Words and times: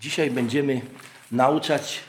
Dzisiaj 0.00 0.30
będziemy 0.30 0.80
nauczać 1.32 2.00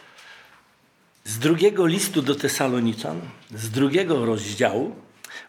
z 1.24 1.40
drugiego 1.40 1.86
listu 1.86 2.22
do 2.22 2.36
Tesaloniczan, 2.36 3.22
z 3.56 3.70
drugiego 3.70 4.26
rozdziału, 4.26 4.96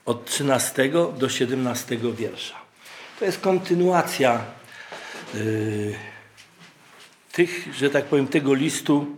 od 0.07 0.25
13 0.25 0.91
do 1.19 1.29
17 1.29 1.99
wiersza. 2.17 2.55
To 3.19 3.25
jest 3.25 3.41
kontynuacja 3.41 4.45
yy, 5.35 5.95
tych, 7.33 7.75
że 7.75 7.91
tak 7.91 8.05
powiem, 8.05 8.29
tego 8.29 8.55
listu, 8.55 9.17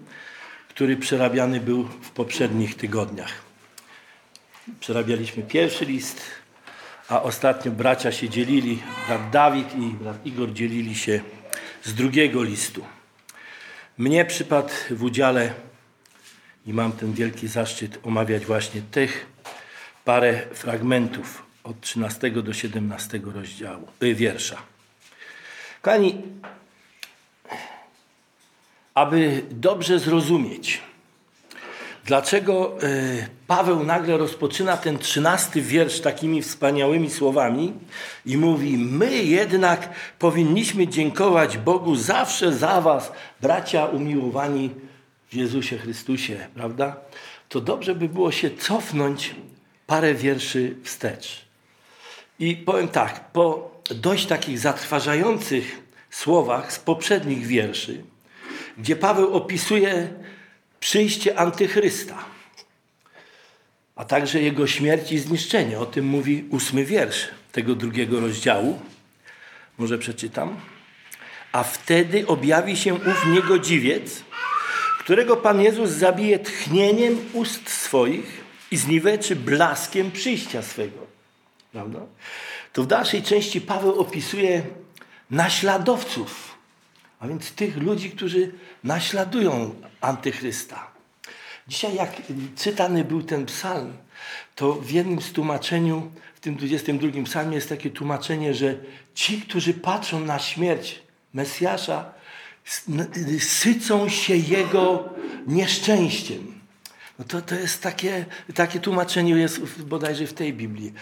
który 0.68 0.96
przerabiany 0.96 1.60
był 1.60 1.84
w 1.84 2.10
poprzednich 2.10 2.76
tygodniach. 2.76 3.32
Przerabialiśmy 4.80 5.42
pierwszy 5.42 5.84
list, 5.84 6.20
a 7.08 7.22
ostatnio 7.22 7.72
bracia 7.72 8.12
się 8.12 8.28
dzielili, 8.28 8.82
brat 9.06 9.30
Dawid 9.30 9.74
i 9.74 9.80
brat 9.80 10.26
Igor 10.26 10.52
dzielili 10.52 10.94
się 10.94 11.20
z 11.84 11.94
drugiego 11.94 12.42
listu. 12.42 12.84
Mnie 13.98 14.24
przypadł 14.24 14.72
w 14.90 15.02
udziale 15.02 15.54
i 16.66 16.72
mam 16.72 16.92
ten 16.92 17.12
wielki 17.12 17.48
zaszczyt 17.48 17.98
omawiać 18.02 18.46
właśnie 18.46 18.82
tych 18.82 19.26
parę 20.04 20.46
fragmentów 20.54 21.42
od 21.64 21.80
13 21.80 22.30
do 22.30 22.52
17 22.52 23.20
rozdziału, 23.34 23.88
y, 24.02 24.14
wiersza. 24.14 24.62
Kochani, 25.82 26.22
aby 28.94 29.42
dobrze 29.50 29.98
zrozumieć, 29.98 30.82
dlaczego 32.04 32.82
y, 32.82 33.28
Paweł 33.46 33.84
nagle 33.84 34.16
rozpoczyna 34.16 34.76
ten 34.76 34.98
trzynasty 34.98 35.62
wiersz 35.62 36.00
takimi 36.00 36.42
wspaniałymi 36.42 37.10
słowami 37.10 37.72
i 38.26 38.36
mówi: 38.36 38.78
My 38.78 39.16
jednak 39.16 39.88
powinniśmy 40.18 40.88
dziękować 40.88 41.58
Bogu 41.58 41.96
zawsze 41.96 42.52
za 42.52 42.80
Was, 42.80 43.12
bracia 43.40 43.86
umiłowani 43.86 44.70
w 45.28 45.34
Jezusie 45.34 45.78
Chrystusie, 45.78 46.48
prawda? 46.54 46.96
To 47.48 47.60
dobrze 47.60 47.94
by 47.94 48.08
było 48.08 48.32
się 48.32 48.50
cofnąć 48.50 49.34
parę 49.86 50.14
wierszy 50.14 50.76
wstecz. 50.82 51.44
I 52.38 52.56
powiem 52.56 52.88
tak, 52.88 53.30
po 53.32 53.70
dość 53.90 54.26
takich 54.26 54.58
zatrważających 54.58 55.82
słowach 56.10 56.72
z 56.72 56.78
poprzednich 56.78 57.46
wierszy, 57.46 58.04
gdzie 58.78 58.96
Paweł 58.96 59.34
opisuje 59.34 60.08
przyjście 60.84 61.38
antychrysta, 61.38 62.24
a 63.96 64.04
także 64.04 64.40
jego 64.40 64.66
śmierć 64.66 65.12
i 65.12 65.18
zniszczenie. 65.18 65.78
O 65.78 65.86
tym 65.86 66.04
mówi 66.04 66.44
ósmy 66.50 66.84
wiersz 66.84 67.28
tego 67.52 67.74
drugiego 67.74 68.20
rozdziału. 68.20 68.80
Może 69.78 69.98
przeczytam. 69.98 70.60
A 71.52 71.62
wtedy 71.62 72.26
objawi 72.26 72.76
się 72.76 72.94
ów 72.94 73.26
niegodziwiec, 73.26 74.22
którego 74.98 75.36
Pan 75.36 75.60
Jezus 75.60 75.90
zabije 75.90 76.38
tchnieniem 76.38 77.18
ust 77.32 77.70
swoich 77.70 78.44
i 78.70 78.76
zniweczy 78.76 79.36
blaskiem 79.36 80.10
przyjścia 80.10 80.62
swego. 80.62 81.06
Prawda? 81.72 82.00
To 82.72 82.82
w 82.82 82.86
dalszej 82.86 83.22
części 83.22 83.60
Paweł 83.60 84.00
opisuje 84.00 84.62
naśladowców, 85.30 86.53
a 87.24 87.28
więc 87.28 87.52
tych 87.52 87.76
ludzi, 87.76 88.10
którzy 88.10 88.52
naśladują 88.84 89.74
antychrysta. 90.00 90.86
Dzisiaj 91.68 91.94
jak 91.94 92.22
czytany 92.56 93.04
był 93.04 93.22
ten 93.22 93.46
psalm, 93.46 93.92
to 94.54 94.72
w 94.72 94.90
jednym 94.90 95.20
z 95.20 95.32
tłumaczeniu, 95.32 96.12
w 96.34 96.40
tym 96.40 96.56
22 96.56 97.24
psalmie 97.24 97.54
jest 97.54 97.68
takie 97.68 97.90
tłumaczenie, 97.90 98.54
że 98.54 98.74
ci, 99.14 99.40
którzy 99.40 99.74
patrzą 99.74 100.20
na 100.20 100.38
śmierć 100.38 101.02
Mesjasza, 101.34 102.12
sycą 103.40 104.08
się 104.08 104.36
jego 104.36 105.08
nieszczęściem. 105.46 106.60
No 107.18 107.24
to, 107.24 107.42
to 107.42 107.54
jest 107.54 107.82
takie, 107.82 108.24
takie 108.54 108.80
tłumaczenie 108.80 109.32
jest 109.32 109.82
bodajże 109.82 110.26
w 110.26 110.32
tej 110.32 110.52
Biblii. 110.52 110.92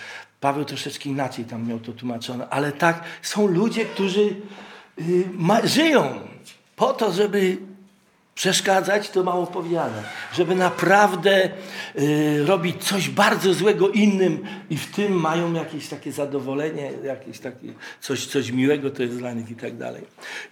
Paweł 0.40 0.64
troszeczkę 0.64 1.08
inaczej 1.08 1.44
tam 1.44 1.68
miał 1.68 1.80
to 1.80 1.92
tłumaczone, 1.92 2.48
ale 2.48 2.72
tak, 2.72 3.04
są 3.22 3.46
ludzie, 3.46 3.84
którzy 3.84 4.36
żyją 5.64 6.20
po 6.76 6.92
to, 6.92 7.12
żeby 7.12 7.56
Przeszkadzać 8.34 9.10
to 9.10 9.22
mało 9.22 9.46
powiedziane. 9.46 10.02
Żeby 10.32 10.54
naprawdę 10.54 11.50
y, 11.98 12.44
robić 12.46 12.84
coś 12.84 13.08
bardzo 13.08 13.54
złego 13.54 13.88
innym 13.88 14.44
i 14.70 14.76
w 14.76 14.94
tym 14.94 15.12
mają 15.12 15.52
jakieś 15.52 15.88
takie 15.88 16.12
zadowolenie, 16.12 16.90
jakieś 17.04 17.38
takie 17.38 17.72
coś, 18.00 18.26
coś 18.26 18.50
miłego 18.50 18.90
to 18.90 19.02
jest 19.02 19.18
dla 19.18 19.32
nich 19.32 19.50
i 19.50 19.54
tak 19.54 19.76
dalej. 19.76 20.02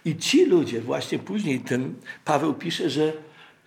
I 0.05 0.15
ci 0.15 0.45
ludzie, 0.45 0.81
właśnie 0.81 1.19
później 1.19 1.59
ten 1.59 1.93
Paweł 2.25 2.53
pisze, 2.53 2.89
że 2.89 3.13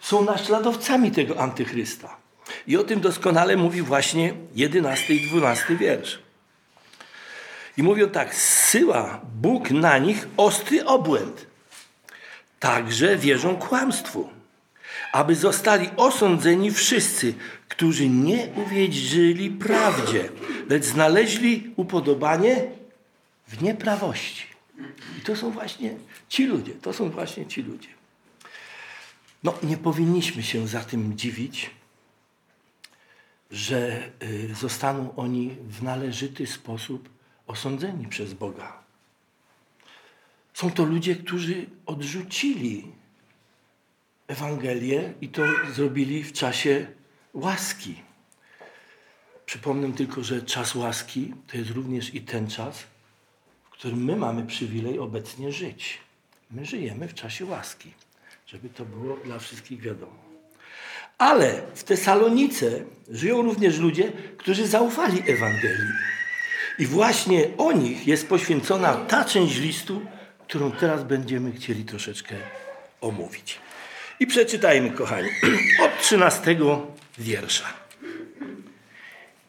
są 0.01 0.25
naśladowcami 0.25 1.11
tego 1.11 1.41
antychrysta. 1.41 2.17
I 2.67 2.77
o 2.77 2.85
tym 2.85 3.01
doskonale 3.01 3.57
mówi 3.57 3.83
właśnie 3.83 4.35
11 4.55 5.15
i 5.15 5.29
12 5.29 5.77
wiersz. 5.77 6.24
I 7.77 7.83
mówią 7.83 8.11
tak, 8.11 8.35
syła 8.35 9.21
Bóg 9.35 9.71
na 9.71 9.99
nich 9.99 10.29
ostry 10.37 10.85
obłęd 10.85 11.47
także 12.61 13.17
wierzą 13.17 13.57
kłamstwu, 13.57 14.29
aby 15.13 15.35
zostali 15.35 15.91
osądzeni 15.97 16.71
wszyscy, 16.71 17.35
którzy 17.69 18.09
nie 18.09 18.49
uwierzyli 18.57 19.51
prawdzie, 19.51 20.29
lecz 20.69 20.85
znaleźli 20.85 21.73
upodobanie 21.77 22.65
w 23.49 23.63
nieprawości. 23.63 24.47
I 25.19 25.21
to 25.21 25.37
są 25.37 25.51
właśnie 25.51 25.95
ci 26.29 26.47
ludzie, 26.47 26.73
to 26.73 26.93
są 26.93 27.11
właśnie 27.11 27.47
ci 27.47 27.63
ludzie. 27.63 27.89
No, 29.43 29.55
nie 29.63 29.77
powinniśmy 29.77 30.43
się 30.43 30.69
za 30.69 30.81
tym 30.81 31.17
dziwić, 31.17 31.71
że 33.51 34.11
y, 34.23 34.55
zostaną 34.55 35.17
oni 35.17 35.57
w 35.69 35.83
należyty 35.83 36.47
sposób 36.47 37.09
osądzeni 37.47 38.09
przez 38.09 38.35
Boga. 38.35 38.85
Są 40.55 40.71
to 40.71 40.85
ludzie, 40.85 41.17
którzy 41.17 41.67
odrzucili 41.87 42.93
Ewangelię 44.27 45.13
i 45.21 45.29
to 45.29 45.43
zrobili 45.73 46.25
w 46.25 46.33
czasie 46.33 46.87
łaski. 47.35 48.03
Przypomnę 49.47 49.93
tylko, 49.93 50.23
że 50.23 50.43
czas 50.43 50.75
łaski 50.75 51.35
to 51.47 51.57
jest 51.57 51.71
również 51.71 52.15
i 52.15 52.21
ten 52.21 52.49
czas, 52.49 52.79
w 53.65 53.71
którym 53.71 54.05
my 54.05 54.17
mamy 54.17 54.47
przywilej 54.47 54.99
obecnie 54.99 55.53
żyć. 55.53 55.99
My 56.51 56.65
żyjemy 56.65 57.09
w 57.09 57.15
czasie 57.15 57.45
łaski, 57.45 57.93
żeby 58.47 58.69
to 58.69 58.85
było 58.85 59.17
dla 59.17 59.39
wszystkich 59.39 59.81
wiadomo. 59.81 60.25
Ale 61.19 61.63
w 61.75 61.85
Tesalonice 61.85 62.85
żyją 63.11 63.43
również 63.43 63.79
ludzie, 63.79 64.13
którzy 64.37 64.67
zaufali 64.67 65.23
Ewangelii. 65.27 65.93
I 66.79 66.87
właśnie 66.87 67.49
o 67.59 67.73
nich 67.73 68.07
jest 68.07 68.29
poświęcona 68.29 68.95
ta 68.95 69.25
część 69.25 69.59
listu, 69.59 70.01
którą 70.49 70.73
teraz 70.73 71.05
będziemy 71.05 71.53
chcieli 71.53 71.85
troszeczkę 71.85 72.35
omówić. 73.01 73.59
I 74.21 74.27
przeczytajmy, 74.27 74.91
kochani, 74.91 75.29
od 75.85 76.03
13 76.03 76.57
wiersza. 77.19 77.65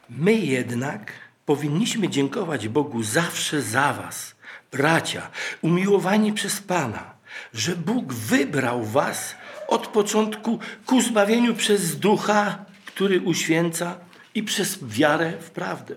My 0.10 0.34
jednak 0.34 1.12
powinniśmy 1.46 2.10
dziękować 2.10 2.68
Bogu 2.68 3.04
zawsze 3.04 3.62
za 3.62 3.94
Was, 3.94 4.36
bracia, 4.72 5.30
umiłowani 5.62 6.34
przez 6.34 6.62
Pana, 6.62 7.14
że 7.54 7.76
Bóg 7.76 8.14
wybrał 8.14 8.84
Was 8.84 9.36
od 9.68 9.88
początku 9.88 10.60
ku 10.86 11.02
zbawieniu 11.02 11.56
przez 11.56 12.00
ducha, 12.00 12.66
który 12.86 13.22
uświęca 13.22 13.98
i 14.36 14.44
przez 14.44 14.78
wiarę 14.82 15.34
w 15.42 15.52
prawdę. 15.52 15.96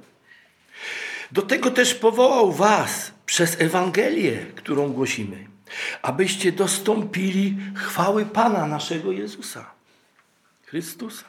Do 1.32 1.42
tego 1.42 1.70
też 1.70 1.94
powołał 1.94 2.52
Was 2.52 3.12
przez 3.26 3.60
Ewangelię, 3.60 4.36
którą 4.56 4.92
głosimy, 4.92 5.46
abyście 6.02 6.52
dostąpili 6.52 7.56
chwały 7.74 8.26
Pana 8.26 8.66
naszego 8.66 9.12
Jezusa, 9.12 9.70
Chrystusa. 10.66 11.25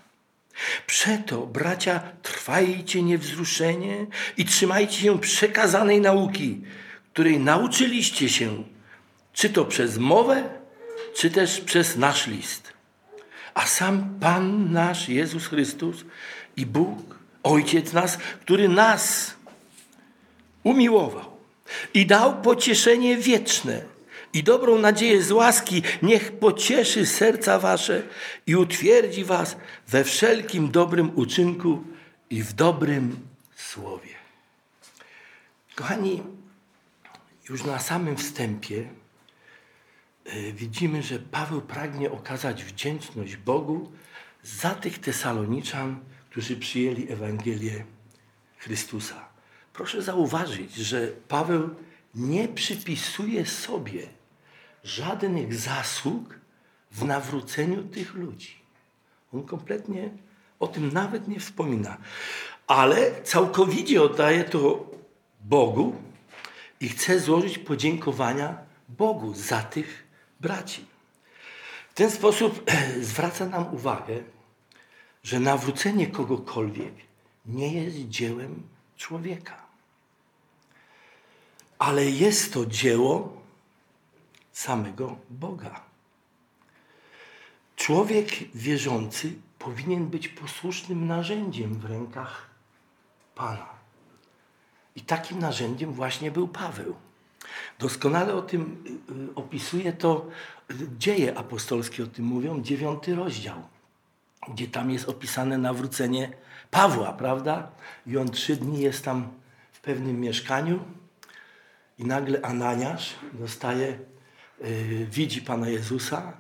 Przeto, 0.88 1.46
bracia, 1.46 2.00
trwajcie 2.22 3.04
niewzruszenie 3.04 4.06
i 4.38 4.46
trzymajcie 4.46 5.02
się 5.02 5.20
przekazanej 5.20 6.02
nauki, 6.02 6.62
której 7.14 7.40
nauczyliście 7.40 8.30
się, 8.30 8.64
czy 9.34 9.50
to 9.50 9.66
przez 9.66 9.98
mowę, 9.98 10.50
czy 11.16 11.30
też 11.30 11.62
przez 11.62 11.96
nasz 11.96 12.28
list. 12.28 12.74
A 13.54 13.66
sam 13.66 14.20
Pan 14.20 14.72
nasz 14.72 15.10
Jezus 15.10 15.48
Chrystus 15.48 16.06
i 16.58 16.66
Bóg, 16.66 17.20
Ojciec 17.44 17.94
nas, 17.94 18.18
który 18.18 18.70
nas 18.70 19.34
umiłował 20.64 21.38
i 21.94 22.06
dał 22.06 22.42
pocieszenie 22.42 23.18
wieczne 23.18 23.82
i 24.34 24.44
dobrą 24.44 24.80
nadzieję 24.80 25.24
z 25.24 25.32
łaski, 25.32 25.84
niech 26.02 26.32
pocieszy 26.32 27.06
serca 27.06 27.60
wasze 27.60 28.04
i 28.48 28.56
utwierdzi 28.56 29.26
was 29.26 29.58
we 29.88 30.04
wszelkim 30.04 30.72
dobrym 30.72 31.12
uczynku 31.16 31.84
i 32.30 32.44
w 32.44 32.54
dobrym 32.54 33.28
słowie. 33.56 34.10
Kochani, 35.76 36.24
już 37.50 37.64
na 37.64 37.80
samym 37.80 38.18
wstępie 38.18 38.90
e, 40.26 40.52
widzimy, 40.52 41.04
że 41.04 41.20
Paweł 41.20 41.62
pragnie 41.62 42.12
okazać 42.12 42.64
wdzięczność 42.64 43.38
Bogu 43.38 43.92
za 44.44 44.76
tych 44.76 45.00
Tesaloniczan, 45.00 46.00
którzy 46.30 46.58
przyjęli 46.58 47.12
Ewangelię 47.12 47.86
Chrystusa. 48.58 49.29
Proszę 49.80 50.02
zauważyć, 50.02 50.76
że 50.76 51.08
Paweł 51.08 51.70
nie 52.16 52.48
przypisuje 52.48 53.46
sobie 53.46 54.08
żadnych 54.84 55.56
zasług 55.56 56.40
w 56.92 57.04
nawróceniu 57.04 57.84
tych 57.84 58.14
ludzi. 58.14 58.56
On 59.34 59.44
kompletnie 59.44 60.10
o 60.60 60.68
tym 60.68 60.94
nawet 60.94 61.28
nie 61.28 61.40
wspomina. 61.40 61.98
Ale 62.68 63.22
całkowicie 63.24 64.04
oddaje 64.04 64.44
to 64.44 64.90
Bogu 65.42 65.96
i 66.80 66.90
chce 66.90 67.20
złożyć 67.20 67.58
podziękowania 67.58 68.58
Bogu 68.90 69.34
za 69.34 69.62
tych 69.64 70.04
braci. 70.40 70.86
W 71.90 71.94
ten 71.94 72.12
sposób 72.12 72.72
zwraca 73.12 73.46
nam 73.46 73.74
uwagę, 73.74 74.24
że 75.24 75.40
nawrócenie 75.40 76.08
kogokolwiek 76.08 76.94
nie 77.46 77.74
jest 77.74 78.10
dziełem 78.10 78.64
człowieka. 78.98 79.59
Ale 81.80 82.06
jest 82.06 82.54
to 82.54 82.66
dzieło 82.66 83.42
samego 84.52 85.18
Boga. 85.30 85.82
Człowiek 87.76 88.28
wierzący 88.56 89.34
powinien 89.60 90.08
być 90.08 90.28
posłusznym 90.28 91.08
narzędziem 91.08 91.74
w 91.74 91.86
rękach 91.86 92.50
Pana. 93.36 93.70
I 94.96 95.02
takim 95.02 95.40
narzędziem 95.40 95.94
właśnie 95.94 96.32
był 96.32 96.48
Paweł. 96.48 96.96
Doskonale 97.80 98.34
o 98.34 98.42
tym 98.42 98.84
y, 99.32 99.36
opisuje 99.36 99.94
to 99.94 100.28
dzieje 100.98 101.38
apostolskie, 101.38 102.04
o 102.04 102.08
tym 102.08 102.26
mówią, 102.26 102.62
dziewiąty 102.62 103.16
rozdział, 103.16 103.62
gdzie 104.48 104.68
tam 104.68 104.92
jest 104.92 105.10
opisane 105.10 105.58
nawrócenie 105.58 106.34
Pawła, 106.72 107.14
prawda? 107.14 107.72
I 108.08 108.18
on 108.18 108.32
trzy 108.32 108.56
dni 108.56 108.82
jest 108.82 109.06
tam 109.06 109.28
w 109.72 109.80
pewnym 109.80 110.20
mieszkaniu 110.20 110.80
i 112.00 112.06
nagle 112.06 112.42
Ananiasz 112.42 113.16
dostaje, 113.34 114.00
yy, 114.62 115.06
widzi 115.06 115.42
Pana 115.42 115.70
Jezusa 115.70 116.34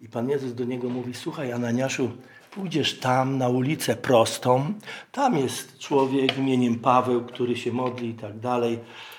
i 0.00 0.08
Pan 0.08 0.28
Jezus 0.28 0.54
do 0.54 0.64
niego 0.64 0.88
mówi, 0.88 1.14
słuchaj 1.14 1.52
Ananiaszu, 1.52 2.10
pójdziesz 2.50 2.98
tam 2.98 3.38
na 3.38 3.48
ulicę 3.48 3.96
prostą, 3.96 4.74
tam 5.12 5.38
jest 5.38 5.78
człowiek 5.78 6.38
imieniem 6.38 6.78
Paweł, 6.78 7.24
który 7.24 7.56
się 7.56 7.72
modli 7.72 8.08
i 8.08 8.14
tak 8.14 8.38
dalej, 8.38 8.78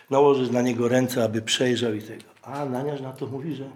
nałożysz 0.09 0.49
na 0.49 0.61
niego 0.61 0.87
ręce, 0.87 1.23
aby 1.23 1.41
przejrzał 1.41 1.93
i 1.93 2.01
tego. 2.01 2.23
A 2.41 2.53
Ananiasz 2.53 3.01
na 3.01 3.13
to 3.13 3.27
mówi, 3.27 3.55
że 3.55 3.69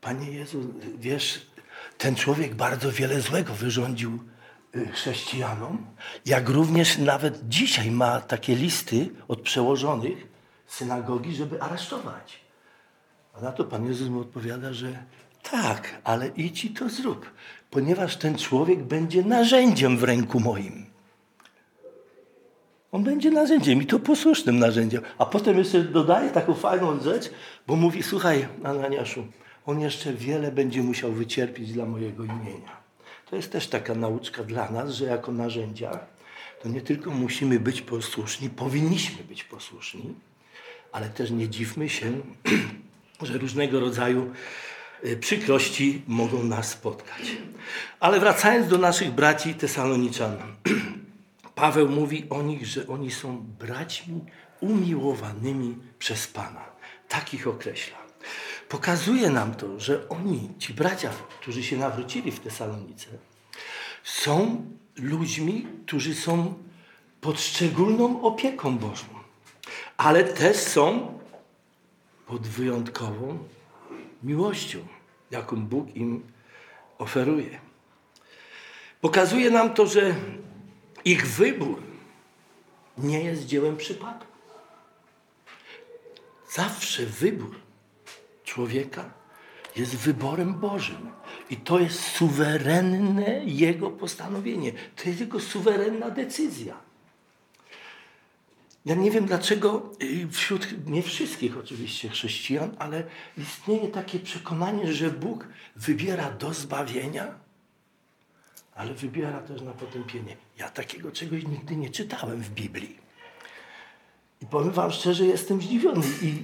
Panie 0.00 0.30
Jezu, 0.30 0.74
wiesz, 0.98 1.46
ten 1.98 2.14
człowiek 2.14 2.54
bardzo 2.54 2.92
wiele 2.92 3.20
złego 3.20 3.54
wyrządził 3.54 4.18
chrześcijanom, 4.92 5.86
jak 6.26 6.48
również 6.48 6.98
nawet 6.98 7.48
dzisiaj 7.48 7.90
ma 7.90 8.20
takie 8.20 8.56
listy 8.56 9.10
od 9.28 9.40
przełożonych 9.40 10.26
synagogi, 10.66 11.34
żeby 11.34 11.62
aresztować. 11.62 12.40
A 13.34 13.40
na 13.40 13.52
to 13.52 13.64
Pan 13.64 13.86
Jezus 13.86 14.08
mu 14.08 14.20
odpowiada, 14.20 14.72
że 14.72 15.04
tak, 15.42 16.00
ale 16.04 16.28
idź 16.28 16.64
i 16.64 16.70
to 16.70 16.88
zrób, 16.88 17.30
ponieważ 17.70 18.16
ten 18.16 18.38
człowiek 18.38 18.82
będzie 18.82 19.24
narzędziem 19.24 19.98
w 19.98 20.02
ręku 20.02 20.40
moim. 20.40 20.86
On 22.92 23.04
będzie 23.04 23.30
narzędziem 23.30 23.82
i 23.82 23.86
to 23.86 23.98
posłusznym 23.98 24.58
narzędziem. 24.58 25.02
A 25.18 25.26
potem 25.26 25.58
jeszcze 25.58 25.80
dodaje 25.80 26.30
taką 26.30 26.54
fajną 26.54 27.00
rzecz, 27.00 27.30
bo 27.66 27.76
mówi, 27.76 28.02
słuchaj 28.02 28.48
Ananiaszu, 28.64 29.26
on 29.66 29.80
jeszcze 29.80 30.12
wiele 30.12 30.52
będzie 30.52 30.82
musiał 30.82 31.12
wycierpieć 31.12 31.72
dla 31.72 31.86
mojego 31.86 32.24
imienia. 32.24 32.81
To 33.32 33.36
jest 33.36 33.52
też 33.52 33.66
taka 33.66 33.94
nauczka 33.94 34.44
dla 34.44 34.70
nas, 34.70 34.94
że 34.94 35.04
jako 35.04 35.32
narzędzia 35.32 35.98
to 36.62 36.68
nie 36.68 36.80
tylko 36.80 37.10
musimy 37.10 37.60
być 37.60 37.82
posłuszni, 37.82 38.50
powinniśmy 38.50 39.24
być 39.24 39.44
posłuszni, 39.44 40.14
ale 40.92 41.08
też 41.08 41.30
nie 41.30 41.48
dziwmy 41.48 41.88
się, 41.88 42.12
że 43.22 43.38
różnego 43.38 43.80
rodzaju 43.80 44.32
y, 45.04 45.16
przykrości 45.16 46.02
mogą 46.06 46.42
nas 46.42 46.70
spotkać. 46.70 47.36
Ale 48.00 48.20
wracając 48.20 48.68
do 48.68 48.78
naszych 48.78 49.10
braci 49.10 49.54
Tesaloniczan. 49.54 50.36
Paweł 51.54 51.88
mówi 51.88 52.26
o 52.30 52.42
nich, 52.42 52.66
że 52.66 52.86
oni 52.86 53.10
są 53.10 53.36
braćmi 53.58 54.20
umiłowanymi 54.60 55.76
przez 55.98 56.26
Pana. 56.26 56.64
Takich 57.08 57.48
określa. 57.48 58.01
Pokazuje 58.72 59.30
nam 59.30 59.54
to, 59.54 59.80
że 59.80 60.08
oni, 60.08 60.48
ci 60.58 60.74
bracia, 60.74 61.10
którzy 61.40 61.62
się 61.62 61.76
nawrócili 61.76 62.32
w 62.32 62.40
Tesalonice, 62.40 63.06
są 64.04 64.66
ludźmi, 64.96 65.66
którzy 65.86 66.14
są 66.14 66.54
pod 67.20 67.40
szczególną 67.40 68.22
opieką 68.22 68.78
Bożą, 68.78 69.04
ale 69.96 70.24
też 70.24 70.56
są 70.56 71.18
pod 72.26 72.46
wyjątkową 72.46 73.38
miłością, 74.22 74.78
jaką 75.30 75.56
Bóg 75.56 75.96
im 75.96 76.22
oferuje. 76.98 77.60
Pokazuje 79.00 79.50
nam 79.50 79.74
to, 79.74 79.86
że 79.86 80.14
ich 81.04 81.26
wybór 81.26 81.82
nie 82.98 83.24
jest 83.24 83.46
dziełem 83.46 83.76
przypadku. 83.76 84.32
Zawsze 86.48 87.06
wybór 87.06 87.61
człowieka 88.52 89.10
jest 89.76 89.96
wyborem 89.96 90.54
Bożym. 90.54 91.10
I 91.50 91.56
to 91.56 91.78
jest 91.78 92.00
suwerenne 92.00 93.44
Jego 93.44 93.90
postanowienie. 93.90 94.72
To 94.72 95.08
jest 95.08 95.20
Jego 95.20 95.40
suwerenna 95.40 96.10
decyzja. 96.10 96.76
Ja 98.84 98.94
nie 98.94 99.10
wiem 99.10 99.26
dlaczego 99.26 99.92
y, 100.02 100.28
wśród, 100.28 100.86
nie 100.86 101.02
wszystkich 101.02 101.58
oczywiście 101.58 102.08
chrześcijan, 102.08 102.76
ale 102.78 103.04
istnieje 103.38 103.88
takie 103.88 104.18
przekonanie, 104.18 104.92
że 104.92 105.10
Bóg 105.10 105.48
wybiera 105.76 106.30
do 106.30 106.54
zbawienia, 106.54 107.34
ale 108.74 108.94
wybiera 108.94 109.40
też 109.40 109.62
na 109.62 109.72
potępienie. 109.72 110.36
Ja 110.58 110.68
takiego 110.70 111.10
czegoś 111.10 111.46
nigdy 111.46 111.76
nie 111.76 111.90
czytałem 111.90 112.40
w 112.40 112.50
Biblii. 112.50 112.98
I 114.42 114.46
powiem 114.46 114.72
Wam 114.72 114.90
szczerze, 114.90 115.26
jestem 115.26 115.62
zdziwiony. 115.62 116.06
I 116.22 116.34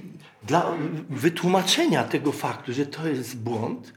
dla 0.43 0.71
wytłumaczenia 1.09 2.03
tego 2.03 2.31
faktu, 2.31 2.73
że 2.73 2.85
to 2.85 3.07
jest 3.07 3.37
błąd, 3.37 3.93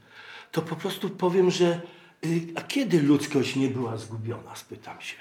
to 0.51 0.61
po 0.61 0.75
prostu 0.75 1.09
powiem, 1.09 1.51
że 1.51 1.81
y, 2.25 2.47
a 2.55 2.61
kiedy 2.61 3.01
ludzkość 3.01 3.55
nie 3.55 3.67
była 3.67 3.97
zgubiona, 3.97 4.55
spytam 4.55 5.01
się. 5.01 5.15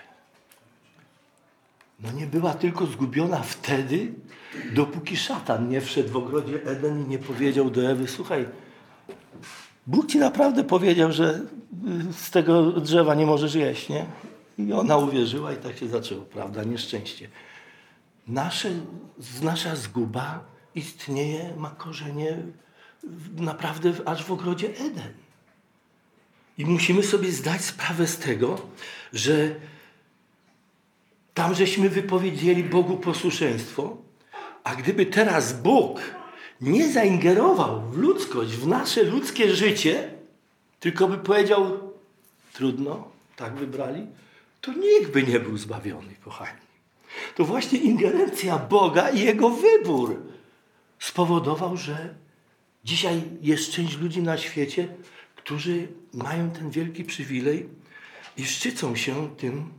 No 2.01 2.13
nie 2.13 2.27
była 2.27 2.55
tylko 2.55 2.87
zgubiona 2.87 3.43
wtedy, 3.43 4.13
dopóki 4.73 5.17
szatan 5.17 5.69
nie 5.69 5.81
wszedł 5.81 6.09
w 6.09 6.17
ogrodzie 6.17 6.65
Eden 6.65 7.07
i 7.07 7.09
nie 7.09 7.19
powiedział 7.19 7.71
do 7.71 7.91
Ewy, 7.91 8.09
słuchaj, 8.09 8.47
Bóg 9.87 10.07
ci 10.07 10.19
naprawdę 10.19 10.65
powiedział, 10.65 11.13
że 11.13 11.41
z 12.13 12.31
tego 12.31 12.73
drzewa 12.73 13.15
nie 13.15 13.27
możesz 13.27 13.55
jeść, 13.55 13.89
nie? 13.89 14.07
I 14.59 14.73
ona 14.73 14.97
uwierzyła 14.97 15.53
i 15.53 15.57
tak 15.57 15.79
się 15.79 15.89
zaczęło, 15.89 16.23
prawda? 16.25 16.65
Nieszczęście. 16.65 17.29
Nasze, 18.27 18.71
nasza 19.43 19.77
zguba 19.77 20.45
istnieje, 20.75 21.55
ma 21.57 21.71
korzenie 21.71 22.39
naprawdę 23.37 23.93
aż 24.05 24.25
w 24.25 24.33
ogrodzie 24.33 24.69
Eden. 24.69 25.13
I 26.59 26.67
musimy 26.67 27.03
sobie 27.03 27.33
zdać 27.33 27.65
sprawę 27.65 28.07
z 28.07 28.19
tego, 28.19 28.67
że 29.13 29.55
tam 31.35 31.55
żeśmy 31.55 31.89
wypowiedzieli 31.89 32.65
Bogu 32.65 32.97
posłuszeństwo, 32.97 33.97
a 34.65 34.75
gdyby 34.75 35.07
teraz 35.07 35.63
Bóg 35.63 36.01
nie 36.61 36.93
zaingerował 36.93 37.91
w 37.91 37.97
ludzkość, 37.97 38.53
w 38.53 38.67
nasze 38.67 39.03
ludzkie 39.03 39.55
życie, 39.55 40.15
tylko 40.81 41.09
by 41.09 41.19
powiedział, 41.19 41.93
trudno, 42.53 43.09
tak 43.37 43.55
wybrali, 43.55 44.07
to 44.61 44.73
nikt 44.73 45.13
by 45.13 45.23
nie 45.23 45.41
był 45.41 45.59
zbawiony, 45.59 46.15
kochani. 46.25 46.72
To 47.35 47.45
właśnie 47.45 47.79
ingerencja 47.79 48.59
Boga 48.59 49.11
i 49.11 49.21
Jego 49.21 49.51
wybór 49.51 50.23
spowodował, 50.99 51.77
że 51.77 52.15
dzisiaj 52.85 53.23
jest 53.41 53.71
część 53.71 53.99
ludzi 53.99 54.23
na 54.23 54.39
świecie, 54.39 54.89
którzy 55.37 55.89
mają 56.13 56.51
ten 56.51 56.71
wielki 56.71 57.05
przywilej 57.05 57.69
i 58.37 58.45
szczycą 58.45 58.97
się 58.97 59.37
tym, 59.37 59.73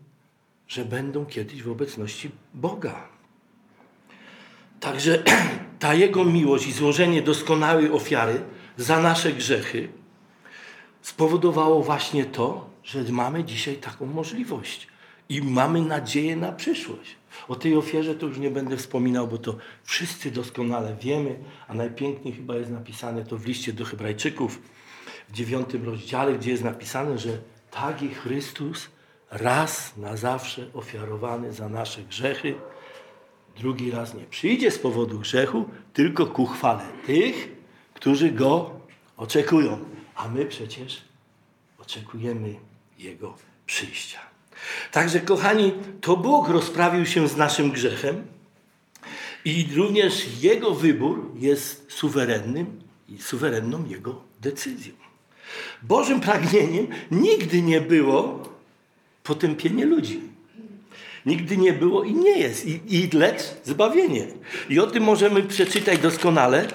że 0.67 0.85
będą 0.85 1.25
kiedyś 1.25 1.63
w 1.63 1.71
obecności 1.71 2.31
Boga. 2.53 3.07
Także 4.79 5.23
ta 5.79 5.93
Jego 5.93 6.25
miłość 6.25 6.67
i 6.67 6.71
złożenie 6.71 7.21
doskonałej 7.21 7.91
ofiary 7.91 8.41
za 8.77 9.01
nasze 9.01 9.33
grzechy 9.33 9.89
spowodowało 11.01 11.83
właśnie 11.83 12.25
to, 12.25 12.69
że 12.83 13.03
mamy 13.03 13.43
dzisiaj 13.43 13.75
taką 13.75 14.05
możliwość. 14.05 14.92
I 15.33 15.41
mamy 15.41 15.81
nadzieję 15.81 16.35
na 16.35 16.51
przyszłość. 16.51 17.15
O 17.47 17.55
tej 17.55 17.75
ofierze 17.75 18.15
to 18.15 18.25
już 18.25 18.37
nie 18.37 18.51
będę 18.51 18.77
wspominał, 18.77 19.27
bo 19.27 19.37
to 19.37 19.55
wszyscy 19.83 20.31
doskonale 20.31 20.95
wiemy, 21.01 21.39
a 21.67 21.73
najpiękniej 21.73 22.33
chyba 22.33 22.55
jest 22.55 22.71
napisane 22.71 23.25
to 23.25 23.37
w 23.37 23.45
liście 23.45 23.73
do 23.73 23.85
Hebrajczyków 23.85 24.61
w 25.29 25.33
dziewiątym 25.33 25.85
rozdziale, 25.85 26.33
gdzie 26.33 26.51
jest 26.51 26.63
napisane, 26.63 27.17
że 27.17 27.37
tak 27.71 28.01
i 28.01 28.09
Chrystus 28.09 28.89
raz 29.31 29.97
na 29.97 30.17
zawsze 30.17 30.67
ofiarowany 30.73 31.53
za 31.53 31.69
nasze 31.69 32.01
grzechy, 32.01 32.55
drugi 33.57 33.91
raz 33.91 34.13
nie 34.13 34.23
przyjdzie 34.23 34.71
z 34.71 34.79
powodu 34.79 35.19
grzechu, 35.19 35.65
tylko 35.93 36.25
ku 36.25 36.45
chwale 36.45 36.83
tych, 37.05 37.55
którzy 37.93 38.31
Go 38.31 38.79
oczekują. 39.17 39.79
A 40.15 40.27
my 40.27 40.45
przecież 40.45 41.01
oczekujemy 41.79 42.55
Jego 42.97 43.37
przyjścia. 43.65 44.32
Także, 44.91 45.19
kochani, 45.19 45.73
to 46.01 46.17
Bóg 46.17 46.49
rozprawił 46.49 47.05
się 47.05 47.27
z 47.27 47.37
naszym 47.37 47.71
grzechem 47.71 48.25
i 49.45 49.67
również 49.75 50.25
Jego 50.41 50.71
wybór 50.71 51.31
jest 51.35 51.85
suwerennym 51.91 52.81
i 53.09 53.21
suwerenną 53.21 53.85
Jego 53.85 54.21
decyzją. 54.41 54.93
Bożym 55.83 56.19
pragnieniem 56.19 56.87
nigdy 57.11 57.61
nie 57.61 57.81
było 57.81 58.49
potępienie 59.23 59.85
ludzi. 59.85 60.21
Nigdy 61.25 61.57
nie 61.57 61.73
było 61.73 62.03
i 62.03 62.13
nie 62.13 62.39
jest. 62.39 62.65
I, 62.65 62.81
i 62.87 63.09
lecz 63.09 63.41
zbawienie. 63.63 64.27
I 64.69 64.79
o 64.79 64.87
tym 64.87 65.03
możemy 65.03 65.43
przeczytać 65.43 65.99
doskonale 65.99 66.67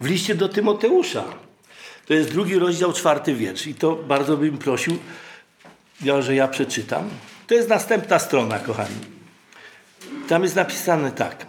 w 0.00 0.06
liście 0.06 0.34
do 0.34 0.48
Tymoteusza. 0.48 1.24
To 2.06 2.14
jest 2.14 2.32
drugi 2.32 2.58
rozdział, 2.58 2.92
czwarty 2.92 3.34
wiersz. 3.34 3.66
I 3.66 3.74
to 3.74 3.96
bardzo 3.96 4.36
bym 4.36 4.58
prosił, 4.58 4.98
że 6.22 6.34
ja 6.34 6.48
przeczytam. 6.48 7.08
To 7.46 7.54
jest 7.54 7.68
następna 7.68 8.18
strona, 8.18 8.58
kochani. 8.58 8.96
Tam 10.28 10.42
jest 10.42 10.56
napisane 10.56 11.12
tak. 11.12 11.46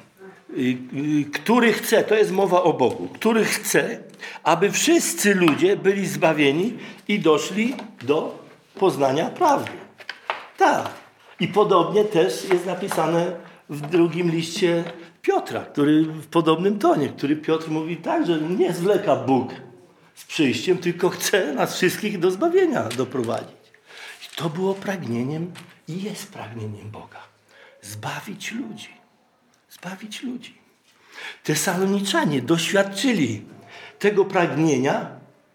Y, 0.57 0.77
y, 1.21 1.25
który 1.33 1.74
chce, 1.74 2.03
to 2.03 2.15
jest 2.15 2.31
mowa 2.31 2.63
o 2.63 2.74
Bogu, 2.74 3.07
który 3.07 3.45
chce, 3.45 4.00
aby 4.43 4.71
wszyscy 4.71 5.35
ludzie 5.35 5.77
byli 5.77 6.07
zbawieni 6.07 6.74
i 7.07 7.19
doszli 7.19 7.75
do 8.01 8.45
poznania 8.75 9.29
prawdy. 9.29 9.71
Tak. 10.57 10.89
I 11.39 11.47
podobnie 11.47 12.03
też 12.03 12.50
jest 12.53 12.65
napisane 12.65 13.31
w 13.69 13.81
drugim 13.81 14.31
liście 14.31 14.83
Piotra, 15.21 15.62
który 15.62 16.03
w 16.03 16.27
podobnym 16.27 16.79
tonie, 16.79 17.09
który 17.09 17.35
Piotr 17.35 17.69
mówi 17.69 17.97
tak, 17.97 18.25
że 18.27 18.39
nie 18.41 18.74
zwleka 18.74 19.15
Bóg 19.15 19.53
z 20.15 20.25
przyjściem, 20.25 20.77
tylko 20.77 21.09
chce 21.09 21.53
nas 21.53 21.75
wszystkich 21.75 22.19
do 22.19 22.31
zbawienia 22.31 22.83
doprowadzić. 22.97 23.54
To 24.35 24.49
było 24.49 24.73
pragnieniem 24.73 25.51
i 25.87 26.03
jest 26.03 26.31
pragnieniem 26.33 26.91
Boga. 26.91 27.19
Zbawić 27.81 28.51
ludzi. 28.51 28.89
Zbawić 29.69 30.23
ludzi. 30.23 30.57
Tesaloniczanie 31.43 32.41
doświadczyli 32.41 33.45
tego 33.99 34.25
pragnienia 34.25 35.09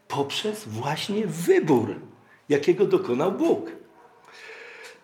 poprzez 0.08 0.68
właśnie 0.68 1.26
wybór, 1.26 2.00
jakiego 2.48 2.86
dokonał 2.86 3.32
Bóg. 3.32 3.70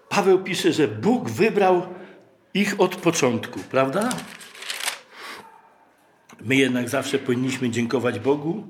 Paweł 0.08 0.42
pisze, 0.42 0.72
że 0.72 0.88
Bóg 0.88 1.30
wybrał 1.30 1.86
ich 2.54 2.80
od 2.80 2.96
początku, 2.96 3.60
prawda? 3.60 4.08
My 6.40 6.56
jednak 6.56 6.88
zawsze 6.88 7.18
powinniśmy 7.18 7.70
dziękować 7.70 8.18
Bogu 8.18 8.66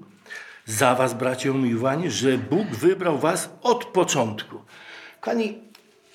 za 0.66 0.94
was, 0.94 1.14
bracia 1.14 1.50
umiłowani, 1.50 2.10
że 2.10 2.38
Bóg 2.38 2.68
wybrał 2.68 3.18
was 3.18 3.50
od 3.62 3.84
początku. 3.84 4.60
Kochani, 5.26 5.54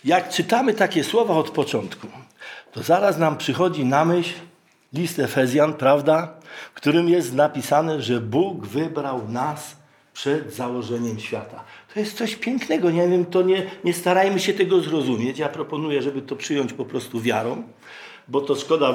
jak 0.03 0.29
czytamy 0.29 0.73
takie 0.73 1.03
słowa 1.03 1.35
od 1.35 1.49
początku, 1.49 2.07
to 2.71 2.83
zaraz 2.83 3.17
nam 3.17 3.37
przychodzi 3.37 3.85
na 3.85 4.05
myśl 4.05 4.33
list 4.93 5.19
Efezjan, 5.19 5.73
prawda? 5.73 6.33
W 6.73 6.75
którym 6.75 7.09
jest 7.09 7.33
napisane, 7.33 8.01
że 8.01 8.21
Bóg 8.21 8.67
wybrał 8.67 9.27
nas 9.27 9.75
przed 10.13 10.53
założeniem 10.53 11.19
świata. 11.19 11.63
To 11.93 11.99
jest 11.99 12.17
coś 12.17 12.35
pięknego. 12.35 12.91
Nie 12.91 13.07
wiem, 13.07 13.25
to 13.25 13.41
nie, 13.41 13.71
nie 13.83 13.93
starajmy 13.93 14.39
się 14.39 14.53
tego 14.53 14.81
zrozumieć. 14.81 15.39
Ja 15.39 15.49
proponuję, 15.49 16.01
żeby 16.01 16.21
to 16.21 16.35
przyjąć 16.35 16.73
po 16.73 16.85
prostu 16.85 17.21
wiarą, 17.21 17.63
bo 18.27 18.41
to 18.41 18.55
szkoda 18.55 18.93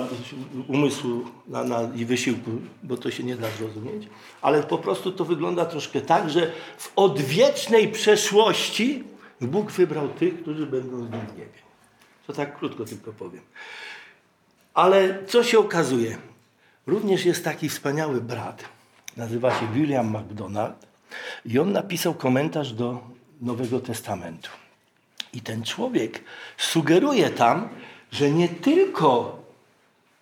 umysłu 0.69 1.25
na, 1.49 1.65
na, 1.65 1.81
i 1.97 2.05
wysiłku, 2.05 2.51
bo 2.83 2.97
to 2.97 3.11
się 3.11 3.25
nie 3.25 3.37
da 3.37 3.47
zrozumieć. 3.59 4.09
Ale 4.43 4.63
po 4.63 4.79
prostu 4.79 5.13
to 5.13 5.25
wygląda 5.25 5.65
troszkę 5.65 6.01
tak, 6.01 6.31
że 6.31 6.51
w 6.79 6.93
odwiecznej 6.97 7.89
przeszłości 7.89 9.16
Bóg 9.41 9.71
wybrał 9.71 10.09
tych, 10.09 10.43
którzy 10.43 10.67
będą 10.67 10.97
z 10.97 11.11
nim 11.11 11.27
w 11.27 11.39
niebie. 11.39 11.59
To 12.27 12.33
tak 12.33 12.59
krótko 12.59 12.85
tylko 12.85 13.13
powiem. 13.13 13.43
Ale 14.75 15.25
co 15.27 15.45
się 15.45 15.59
okazuje? 15.59 16.19
Również 16.87 17.25
jest 17.25 17.45
taki 17.45 17.69
wspaniały 17.69 18.21
brat, 18.21 18.65
nazywa 19.17 19.61
się 19.61 19.73
William 19.73 20.11
MacDonald 20.11 20.87
i 21.45 21.59
on 21.59 21.73
napisał 21.73 22.15
komentarz 22.15 22.73
do 22.73 23.01
Nowego 23.41 23.81
Testamentu. 23.81 24.51
I 25.33 25.41
ten 25.41 25.63
człowiek 25.63 26.25
sugeruje 26.57 27.31
tam, 27.31 27.69
że 28.13 28.31
nie 28.31 28.49
tylko 28.49 29.39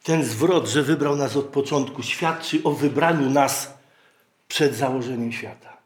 ten 0.02 0.24
zwrot, 0.24 0.68
że 0.68 0.82
wybrał 0.82 1.16
nas 1.16 1.36
od 1.36 1.46
początku, 1.46 2.02
świadczy 2.02 2.60
o 2.64 2.72
wybraniu 2.72 3.30
nas 3.30 3.74
przed 4.48 4.74
założeniem 4.74 5.32
świata, 5.32 5.76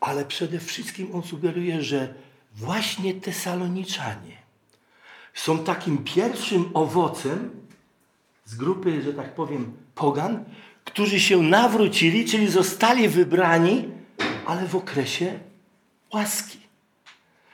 ale 0.00 0.24
przede 0.24 0.58
wszystkim 0.58 1.14
on 1.14 1.22
sugeruje, 1.22 1.82
że 1.82 2.14
właśnie 2.60 3.14
Tesaloniczanie 3.14 4.36
są 5.34 5.58
takim 5.58 6.04
pierwszym 6.04 6.70
owocem 6.74 7.50
z 8.44 8.54
grupy, 8.54 9.02
że 9.02 9.14
tak 9.14 9.34
powiem, 9.34 9.72
pogan, 9.94 10.44
którzy 10.84 11.20
się 11.20 11.42
nawrócili, 11.42 12.24
czyli 12.24 12.48
zostali 12.48 13.08
wybrani, 13.08 13.88
ale 14.46 14.66
w 14.66 14.76
okresie 14.76 15.38
łaski. 16.14 16.58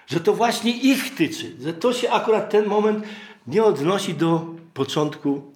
Że 0.07 0.21
to 0.21 0.35
właśnie 0.35 0.77
ich 0.77 1.15
tyczy, 1.15 1.57
że 1.61 1.73
to 1.73 1.93
się 1.93 2.11
akurat 2.11 2.51
ten 2.51 2.67
moment 2.67 3.05
nie 3.47 3.65
odnosi 3.65 4.15
do 4.15 4.47
początku 4.75 5.53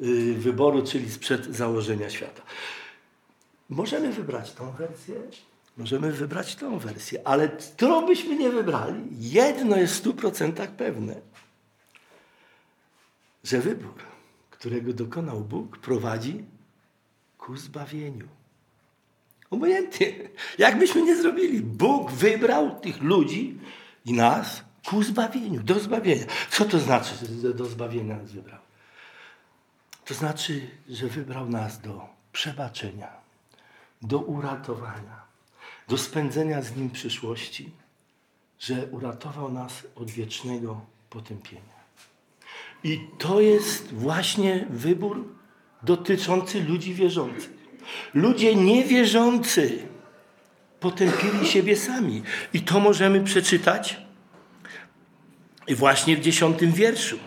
y, 0.00 0.34
wyboru, 0.34 0.82
czyli 0.82 1.10
sprzed 1.10 1.56
założenia 1.56 2.10
świata. 2.10 2.42
Możemy 3.68 4.12
wybrać 4.12 4.52
tą 4.52 4.70
wersję, 4.70 5.14
możemy 5.76 6.12
wybrać 6.12 6.56
tą 6.56 6.78
wersję, 6.78 7.28
ale 7.28 7.48
którą 7.48 8.06
byśmy 8.06 8.36
nie 8.36 8.50
wybrali, 8.50 9.00
jedno 9.20 9.76
jest 9.76 9.94
w 9.94 9.96
stu 9.96 10.14
procentach 10.14 10.70
pewne, 10.70 11.20
że 13.44 13.60
wybór 13.60 14.14
którego 14.64 14.92
dokonał 14.92 15.40
Bóg, 15.40 15.78
prowadzi 15.78 16.44
ku 17.38 17.56
zbawieniu. 17.56 18.28
Obojętnie, 19.50 20.06
jak 20.58 20.78
byśmy 20.78 21.02
nie 21.02 21.16
zrobili, 21.16 21.60
Bóg 21.60 22.10
wybrał 22.10 22.80
tych 22.80 23.02
ludzi 23.02 23.58
i 24.04 24.12
nas 24.12 24.64
ku 24.86 25.02
zbawieniu, 25.02 25.62
do 25.62 25.80
zbawienia. 25.80 26.24
Co 26.50 26.64
to 26.64 26.78
znaczy, 26.78 27.10
że 27.42 27.54
do 27.54 27.64
zbawienia 27.66 28.16
nas 28.16 28.32
wybrał? 28.32 28.60
To 30.04 30.14
znaczy, 30.14 30.70
że 30.88 31.06
wybrał 31.06 31.48
nas 31.48 31.80
do 31.80 32.08
przebaczenia, 32.32 33.12
do 34.02 34.18
uratowania, 34.18 35.23
do 35.88 35.98
spędzenia 35.98 36.62
z 36.62 36.76
Nim 36.76 36.90
przyszłości, 36.90 37.70
że 38.58 38.86
uratował 38.90 39.52
nas 39.52 39.82
od 39.94 40.10
wiecznego 40.10 40.80
potępienia. 41.10 41.74
I 42.84 43.00
to 43.18 43.40
jest 43.40 43.92
właśnie 43.92 44.66
wybór 44.70 45.34
dotyczący 45.82 46.64
ludzi 46.64 46.94
wierzących. 46.94 47.50
Ludzie 48.14 48.54
niewierzący 48.54 49.88
potępili 50.80 51.46
siebie 51.46 51.76
sami. 51.76 52.22
I 52.52 52.60
to 52.60 52.80
możemy 52.80 53.24
przeczytać 53.24 53.96
właśnie 55.68 56.16
w 56.16 56.20
dziesiątym 56.20 56.72
wierszu. 56.72 57.18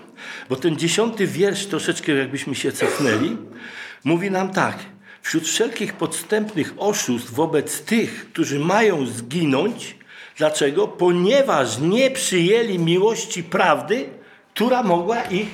Bo 0.50 0.56
ten 0.56 0.78
dziesiąty 0.78 1.28
wiersz, 1.28 1.66
troszeczkę 1.66 2.12
jakbyśmy 2.12 2.56
się 2.56 2.72
cofnęli, 2.72 3.38
mówi 4.04 4.32
nam 4.32 4.54
tak. 4.54 4.97
Wśród 5.22 5.44
wszelkich 5.44 5.94
podstępnych 5.94 6.74
oszustw 6.78 7.32
wobec 7.32 7.82
tych, 7.82 8.30
którzy 8.32 8.60
mają 8.60 9.06
zginąć, 9.06 9.96
dlaczego? 10.38 10.88
Ponieważ 10.88 11.80
nie 11.80 12.12
przyjęli 12.12 12.80
miłości 12.80 13.44
prawdy, 13.44 14.10
która 14.54 14.84
mogła 14.84 15.22
ich 15.22 15.48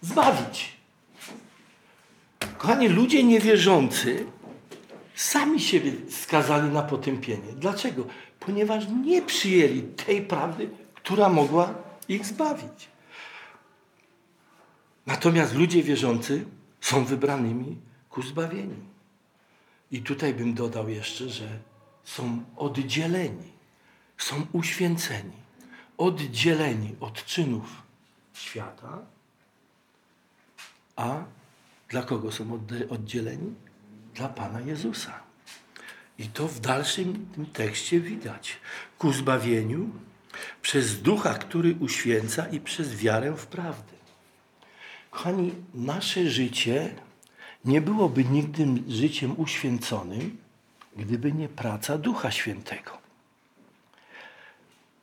zbawić. 0.00 0.72
Kochani, 2.58 2.88
ludzie 2.88 3.24
niewierzący 3.24 4.26
sami 5.14 5.60
siebie 5.60 5.92
skazali 6.10 6.68
na 6.68 6.82
potępienie. 6.82 7.52
Dlaczego? 7.56 8.06
Ponieważ 8.40 8.84
nie 9.04 9.22
przyjęli 9.22 9.82
tej 9.82 10.22
prawdy, 10.22 10.70
która 10.94 11.28
mogła 11.28 11.74
ich 12.08 12.26
zbawić. 12.26 12.88
Natomiast 15.06 15.54
ludzie 15.54 15.82
wierzący 15.82 16.44
są 16.80 17.04
wybranymi 17.04 17.76
ku 18.10 18.22
zbawieniu. 18.22 18.93
I 19.94 20.02
tutaj 20.02 20.34
bym 20.34 20.54
dodał 20.54 20.88
jeszcze, 20.88 21.28
że 21.28 21.48
są 22.04 22.44
oddzieleni, 22.56 23.52
są 24.18 24.46
uświęceni 24.52 25.44
oddzieleni 25.98 26.96
od 27.00 27.24
czynów 27.24 27.82
świata, 28.32 28.98
a 30.96 31.24
dla 31.88 32.02
kogo 32.02 32.32
są 32.32 32.60
oddzieleni? 32.90 33.54
Dla 34.14 34.28
Pana 34.28 34.60
Jezusa. 34.60 35.20
I 36.18 36.26
to 36.26 36.48
w 36.48 36.60
dalszym 36.60 37.26
tym 37.34 37.46
tekście 37.46 38.00
widać. 38.00 38.56
Ku 38.98 39.12
zbawieniu 39.12 39.90
przez 40.62 41.02
ducha, 41.02 41.34
który 41.34 41.76
uświęca 41.80 42.46
i 42.46 42.60
przez 42.60 42.96
wiarę 42.96 43.36
w 43.36 43.46
prawdę. 43.46 43.94
Kochani, 45.10 45.54
nasze 45.74 46.30
życie 46.30 46.94
nie 47.64 47.80
byłoby 47.80 48.24
nigdy 48.24 48.66
życiem 48.88 49.34
uświęconym, 49.36 50.36
gdyby 50.96 51.32
nie 51.32 51.48
praca 51.48 51.98
Ducha 51.98 52.30
Świętego. 52.30 53.04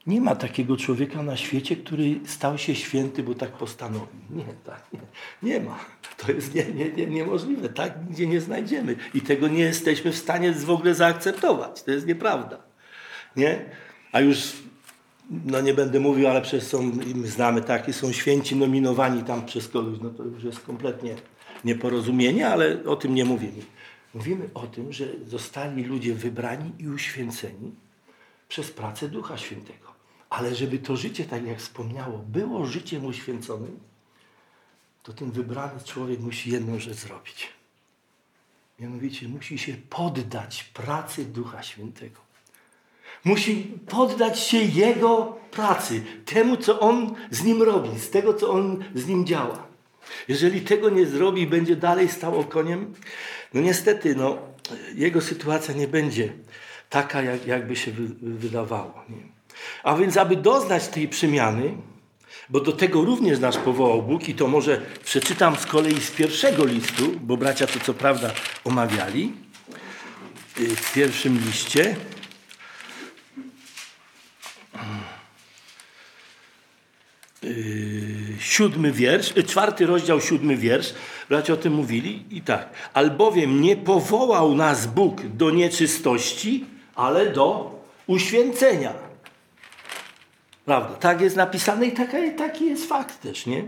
Nie 0.07 0.21
ma 0.21 0.35
takiego 0.35 0.77
człowieka 0.77 1.23
na 1.23 1.37
świecie, 1.37 1.75
który 1.75 2.19
stał 2.25 2.57
się 2.57 2.75
święty, 2.75 3.23
bo 3.23 3.35
tak 3.35 3.51
postanowił. 3.51 4.07
Nie, 4.29 4.45
tak, 4.65 4.83
nie, 4.93 4.99
nie 5.49 5.59
ma. 5.59 5.79
To 6.17 6.31
jest 6.31 6.55
nie, 6.55 6.65
nie, 6.65 6.91
nie, 6.91 7.07
niemożliwe. 7.07 7.69
Tak 7.69 7.93
nigdzie 8.07 8.27
nie 8.27 8.41
znajdziemy. 8.41 8.95
I 9.13 9.21
tego 9.21 9.47
nie 9.47 9.59
jesteśmy 9.59 10.11
w 10.11 10.17
stanie 10.17 10.51
w 10.51 10.69
ogóle 10.69 10.95
zaakceptować. 10.95 11.83
To 11.83 11.91
jest 11.91 12.07
nieprawda. 12.07 12.57
Nie? 13.35 13.65
A 14.11 14.19
już, 14.19 14.53
no 15.45 15.61
nie 15.61 15.73
będę 15.73 15.99
mówił, 15.99 16.27
ale 16.27 16.41
przez 16.41 16.67
są, 16.67 16.91
my 17.15 17.27
znamy 17.27 17.61
takie, 17.61 17.93
są 17.93 18.11
święci 18.11 18.55
nominowani 18.55 19.23
tam 19.23 19.45
przez 19.45 19.67
kogoś. 19.67 19.99
No 20.01 20.09
to 20.09 20.23
już 20.23 20.43
jest 20.43 20.59
kompletnie 20.59 21.15
nieporozumienie, 21.63 22.47
ale 22.47 22.83
o 22.85 22.95
tym 22.95 23.15
nie 23.15 23.25
mówimy. 23.25 23.61
Mówimy 24.13 24.49
o 24.53 24.67
tym, 24.67 24.93
że 24.93 25.05
zostali 25.27 25.83
ludzie 25.83 26.13
wybrani 26.13 26.71
i 26.79 26.87
uświęceni 26.87 27.71
przez 28.49 28.71
pracę 28.71 29.09
Ducha 29.09 29.37
Świętego. 29.37 29.91
Ale 30.29 30.55
żeby 30.55 30.79
to 30.79 30.95
życie, 30.95 31.25
tak 31.25 31.45
jak 31.45 31.59
wspomniało, 31.59 32.17
było 32.17 32.65
życiem 32.65 33.05
uświęconym, 33.05 33.79
to 35.03 35.13
ten 35.13 35.31
wybrany 35.31 35.83
człowiek 35.85 36.19
musi 36.19 36.51
jedną 36.51 36.79
rzecz 36.79 36.95
zrobić. 36.97 37.49
Mianowicie 38.79 39.27
musi 39.27 39.57
się 39.57 39.73
poddać 39.89 40.63
pracy 40.63 41.25
Ducha 41.25 41.63
Świętego. 41.63 42.21
Musi 43.25 43.55
poddać 43.87 44.39
się 44.39 44.57
Jego 44.57 45.37
pracy, 45.51 46.03
temu, 46.25 46.57
co 46.57 46.79
On 46.79 47.15
z 47.31 47.43
nim 47.43 47.61
robi, 47.61 47.99
z 47.99 48.09
tego, 48.09 48.33
co 48.33 48.51
On 48.51 48.83
z 48.95 49.07
nim 49.07 49.25
działa. 49.25 49.70
Jeżeli 50.27 50.61
tego 50.61 50.89
nie 50.89 51.05
zrobi 51.05 51.47
będzie 51.47 51.75
dalej 51.75 52.09
stał 52.09 52.39
okoniem, 52.39 52.93
no 53.53 53.61
niestety, 53.61 54.15
no, 54.15 54.37
jego 54.95 55.21
sytuacja 55.21 55.73
nie 55.73 55.87
będzie 55.87 56.33
taka, 56.89 57.21
jak, 57.21 57.47
jakby 57.47 57.75
się 57.75 57.91
wy, 57.91 58.07
wydawało. 58.21 59.03
Nie? 59.09 59.31
A 59.83 59.95
więc, 59.95 60.17
aby 60.17 60.35
doznać 60.35 60.87
tej 60.87 61.07
przemiany, 61.07 61.73
bo 62.49 62.59
do 62.59 62.71
tego 62.71 63.01
również 63.05 63.39
nas 63.39 63.57
powołał 63.57 64.03
Bóg 64.03 64.29
i 64.29 64.35
to 64.35 64.47
może 64.47 64.81
przeczytam 65.03 65.55
z 65.55 65.65
kolei 65.65 66.01
z 66.01 66.11
pierwszego 66.11 66.65
listu, 66.65 67.11
bo 67.21 67.37
bracia 67.37 67.67
to 67.67 67.79
co 67.79 67.93
prawda 67.93 68.31
omawiali, 68.63 69.33
y, 70.59 70.75
w 70.75 70.93
pierwszym 70.93 71.39
liście. 71.45 71.95
Yy, 77.43 77.53
siódmy 78.39 78.91
wiersz, 78.91 79.35
yy, 79.35 79.43
czwarty 79.43 79.85
rozdział, 79.85 80.21
siódmy 80.21 80.57
wiersz. 80.57 80.93
Bracia 81.29 81.53
o 81.53 81.57
tym 81.57 81.73
mówili 81.73 82.25
i 82.31 82.41
tak. 82.41 82.69
Albowiem 82.93 83.61
nie 83.61 83.75
powołał 83.75 84.55
nas 84.55 84.87
Bóg 84.87 85.21
do 85.21 85.49
nieczystości, 85.49 86.65
ale 86.95 87.31
do 87.31 87.75
uświęcenia. 88.07 88.93
Prawda? 90.65 90.95
Tak 90.95 91.21
jest 91.21 91.35
napisane 91.35 91.85
i 91.85 91.91
taka, 91.91 92.17
taki 92.37 92.65
jest 92.65 92.85
fakt 92.85 93.21
też, 93.21 93.45
nie? 93.45 93.63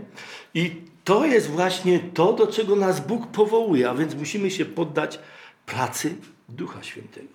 I 0.54 0.82
to 1.04 1.24
jest 1.24 1.50
właśnie 1.50 1.98
to, 1.98 2.32
do 2.32 2.46
czego 2.46 2.76
nas 2.76 3.06
Bóg 3.06 3.26
powołuje, 3.26 3.90
a 3.90 3.94
więc 3.94 4.14
musimy 4.14 4.50
się 4.50 4.64
poddać 4.64 5.18
pracy 5.66 6.16
Ducha 6.48 6.82
Świętego. 6.82 7.28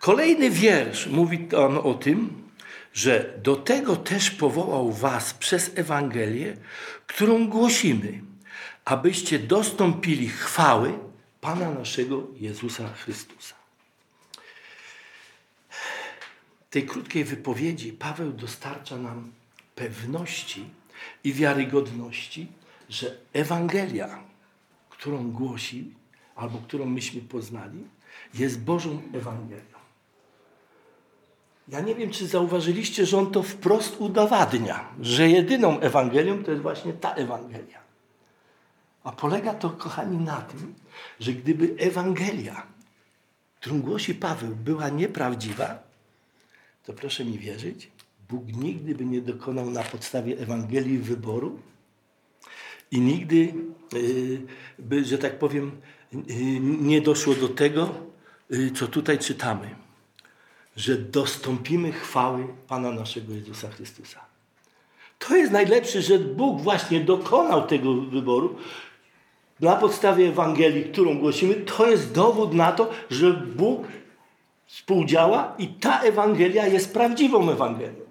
Kolejny 0.00 0.50
wiersz 0.50 1.06
mówi 1.06 1.38
tam 1.38 1.78
o 1.78 1.94
tym, 1.94 2.41
że 2.92 3.38
do 3.42 3.56
tego 3.56 3.96
też 3.96 4.30
powołał 4.30 4.92
was 4.92 5.34
przez 5.34 5.70
Ewangelię, 5.74 6.56
którą 7.06 7.48
głosimy, 7.48 8.20
abyście 8.84 9.38
dostąpili 9.38 10.28
chwały 10.28 10.98
Pana 11.40 11.70
naszego 11.70 12.26
Jezusa 12.36 12.88
Chrystusa. 12.88 13.54
W 16.70 16.72
tej 16.72 16.86
krótkiej 16.86 17.24
wypowiedzi 17.24 17.92
Paweł 17.92 18.32
dostarcza 18.32 18.96
nam 18.96 19.32
pewności 19.74 20.64
i 21.24 21.32
wiarygodności, 21.32 22.46
że 22.88 23.16
Ewangelia, 23.32 24.22
którą 24.90 25.30
głosi, 25.30 25.94
albo 26.36 26.58
którą 26.58 26.86
myśmy 26.86 27.20
poznali, 27.20 27.84
jest 28.34 28.60
Bożą 28.60 29.02
Ewangelią. 29.14 29.71
Ja 31.68 31.80
nie 31.80 31.94
wiem, 31.94 32.10
czy 32.10 32.26
zauważyliście, 32.26 33.06
że 33.06 33.18
on 33.18 33.30
to 33.30 33.42
wprost 33.42 33.96
udowadnia, 34.00 34.88
że 35.00 35.28
jedyną 35.28 35.80
Ewangelią 35.80 36.44
to 36.44 36.50
jest 36.50 36.62
właśnie 36.62 36.92
ta 36.92 37.14
Ewangelia. 37.14 37.82
A 39.04 39.12
polega 39.12 39.54
to, 39.54 39.70
kochani, 39.70 40.16
na 40.16 40.40
tym, 40.40 40.74
że 41.20 41.32
gdyby 41.32 41.74
Ewangelia, 41.78 42.66
którą 43.60 43.80
głosi 43.80 44.14
Paweł, 44.14 44.56
była 44.56 44.88
nieprawdziwa, 44.88 45.82
to 46.84 46.92
proszę 46.92 47.24
mi 47.24 47.38
wierzyć, 47.38 47.90
Bóg 48.28 48.46
nigdy 48.46 48.94
by 48.94 49.04
nie 49.04 49.20
dokonał 49.20 49.70
na 49.70 49.82
podstawie 49.82 50.38
Ewangelii 50.38 50.98
wyboru 50.98 51.58
i 52.90 53.00
nigdy 53.00 53.54
yy, 53.92 54.42
by, 54.78 55.04
że 55.04 55.18
tak 55.18 55.38
powiem, 55.38 55.80
yy, 56.12 56.60
nie 56.60 57.00
doszło 57.00 57.34
do 57.34 57.48
tego, 57.48 57.94
yy, 58.50 58.70
co 58.70 58.88
tutaj 58.88 59.18
czytamy 59.18 59.74
że 60.76 60.96
dostąpimy 60.96 61.92
chwały 61.92 62.46
Pana 62.68 62.90
naszego 62.90 63.32
Jezusa 63.34 63.68
Chrystusa. 63.70 64.20
To 65.18 65.36
jest 65.36 65.52
najlepsze, 65.52 66.02
że 66.02 66.18
Bóg 66.18 66.60
właśnie 66.60 67.00
dokonał 67.00 67.66
tego 67.66 67.94
wyboru 67.94 68.56
na 69.60 69.76
podstawie 69.76 70.28
Ewangelii, 70.28 70.84
którą 70.84 71.18
głosimy. 71.18 71.54
To 71.54 71.90
jest 71.90 72.12
dowód 72.12 72.54
na 72.54 72.72
to, 72.72 72.90
że 73.10 73.32
Bóg 73.32 73.82
współdziała 74.66 75.54
i 75.58 75.68
ta 75.68 76.00
Ewangelia 76.00 76.66
jest 76.66 76.92
prawdziwą 76.92 77.50
Ewangelią. 77.50 78.02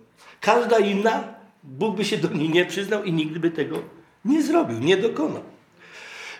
Każda 0.42 0.80
inna, 0.80 1.24
Bóg 1.64 1.96
by 1.96 2.06
się 2.06 2.18
do 2.18 2.30
niej 2.30 2.50
nie 2.50 2.66
przyznał 2.66 3.04
i 3.04 3.14
nigdy 3.14 3.40
by 3.40 3.52
tego 3.52 3.80
nie 4.26 4.44
zrobił, 4.44 4.80
nie 4.80 4.98
dokonał. 4.98 5.44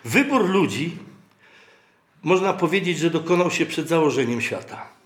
Wybór 0.04 0.48
ludzi, 0.48 0.96
można 2.22 2.52
powiedzieć, 2.52 2.98
że 2.98 3.10
dokonał 3.10 3.50
się 3.50 3.66
przed 3.66 3.88
założeniem 3.88 4.40
świata. 4.40 5.01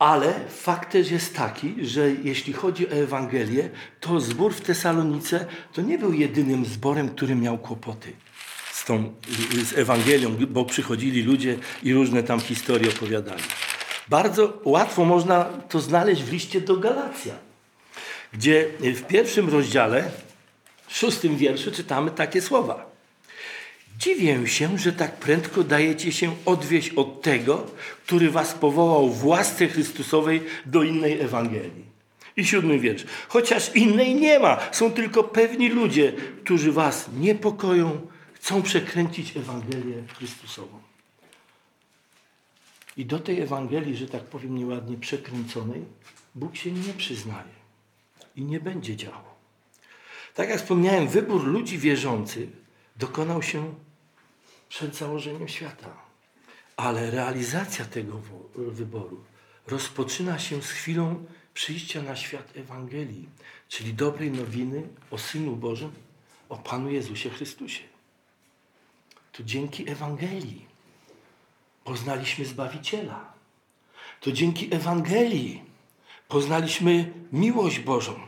Ale 0.00 0.34
fakt 0.48 0.92
też 0.92 1.10
jest 1.10 1.36
taki, 1.36 1.74
że 1.86 2.10
jeśli 2.10 2.52
chodzi 2.52 2.88
o 2.88 2.90
Ewangelię, 2.90 3.70
to 4.00 4.20
zbór 4.20 4.54
w 4.54 4.60
Tesalonice 4.60 5.46
to 5.72 5.82
nie 5.82 5.98
był 5.98 6.12
jedynym 6.12 6.64
zborem, 6.64 7.08
który 7.08 7.34
miał 7.34 7.58
kłopoty 7.58 8.12
z 8.72 8.84
tą 8.84 9.12
z 9.64 9.78
Ewangelią, 9.78 10.36
bo 10.48 10.64
przychodzili 10.64 11.22
ludzie 11.22 11.58
i 11.82 11.94
różne 11.94 12.22
tam 12.22 12.40
historie 12.40 12.90
opowiadali. 12.90 13.42
Bardzo 14.08 14.60
łatwo 14.64 15.04
można 15.04 15.44
to 15.44 15.80
znaleźć 15.80 16.22
w 16.22 16.32
liście 16.32 16.60
do 16.60 16.76
Galacja, 16.76 17.34
gdzie 18.32 18.68
w 18.80 19.02
pierwszym 19.02 19.48
rozdziale, 19.48 20.10
w 20.86 20.96
szóstym 20.96 21.36
wierszu 21.36 21.72
czytamy 21.72 22.10
takie 22.10 22.42
słowa. 22.42 22.89
Dziwię 24.00 24.48
się, 24.48 24.78
że 24.78 24.92
tak 24.92 25.16
prędko 25.16 25.64
dajecie 25.64 26.12
się 26.12 26.36
odwieść 26.44 26.90
od 26.90 27.22
tego, 27.22 27.66
który 28.06 28.30
was 28.30 28.54
powołał 28.54 29.10
w 29.10 29.26
łasce 29.26 29.68
Chrystusowej 29.68 30.42
do 30.66 30.82
innej 30.82 31.20
Ewangelii. 31.20 31.84
I 32.36 32.44
siódmy 32.44 32.78
wiersz. 32.78 33.04
Chociaż 33.28 33.76
innej 33.76 34.14
nie 34.14 34.38
ma, 34.38 34.58
są 34.72 34.92
tylko 34.92 35.24
pewni 35.24 35.68
ludzie, 35.68 36.12
którzy 36.44 36.72
was 36.72 37.10
niepokoją, 37.18 38.00
chcą 38.32 38.62
przekręcić 38.62 39.36
Ewangelię 39.36 40.02
Chrystusową. 40.16 40.80
I 42.96 43.06
do 43.06 43.18
tej 43.18 43.40
Ewangelii, 43.40 43.96
że 43.96 44.08
tak 44.08 44.22
powiem 44.22 44.58
nieładnie 44.58 44.96
przekręconej, 44.96 45.84
Bóg 46.34 46.56
się 46.56 46.72
nie 46.72 46.92
przyznaje 46.92 47.60
i 48.36 48.42
nie 48.44 48.60
będzie 48.60 48.96
działał. 48.96 49.30
Tak 50.34 50.48
jak 50.48 50.58
wspomniałem, 50.58 51.08
wybór 51.08 51.44
ludzi 51.44 51.78
wierzących 51.78 52.48
dokonał 52.96 53.42
się 53.42 53.74
przed 54.70 54.96
założeniem 54.96 55.48
świata. 55.48 55.90
Ale 56.76 57.10
realizacja 57.10 57.84
tego 57.84 58.20
wyboru 58.54 59.24
rozpoczyna 59.66 60.38
się 60.38 60.62
z 60.62 60.70
chwilą 60.70 61.24
przyjścia 61.54 62.02
na 62.02 62.16
świat 62.16 62.56
Ewangelii, 62.56 63.28
czyli 63.68 63.94
dobrej 63.94 64.30
nowiny 64.30 64.88
o 65.10 65.18
Synu 65.18 65.56
Bożym, 65.56 65.92
o 66.48 66.56
Panu 66.56 66.90
Jezusie 66.90 67.30
Chrystusie. 67.30 67.82
To 69.32 69.42
dzięki 69.42 69.90
Ewangelii 69.90 70.66
poznaliśmy 71.84 72.44
Zbawiciela. 72.44 73.32
To 74.20 74.32
dzięki 74.32 74.74
Ewangelii 74.74 75.62
poznaliśmy 76.28 77.12
miłość 77.32 77.78
Bożą. 77.78 78.20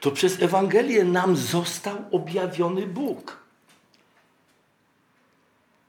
to 0.00 0.10
przez 0.10 0.42
Ewangelię 0.42 1.04
nam 1.04 1.36
został 1.36 1.96
objawiony 2.12 2.86
Bóg. 2.86 3.41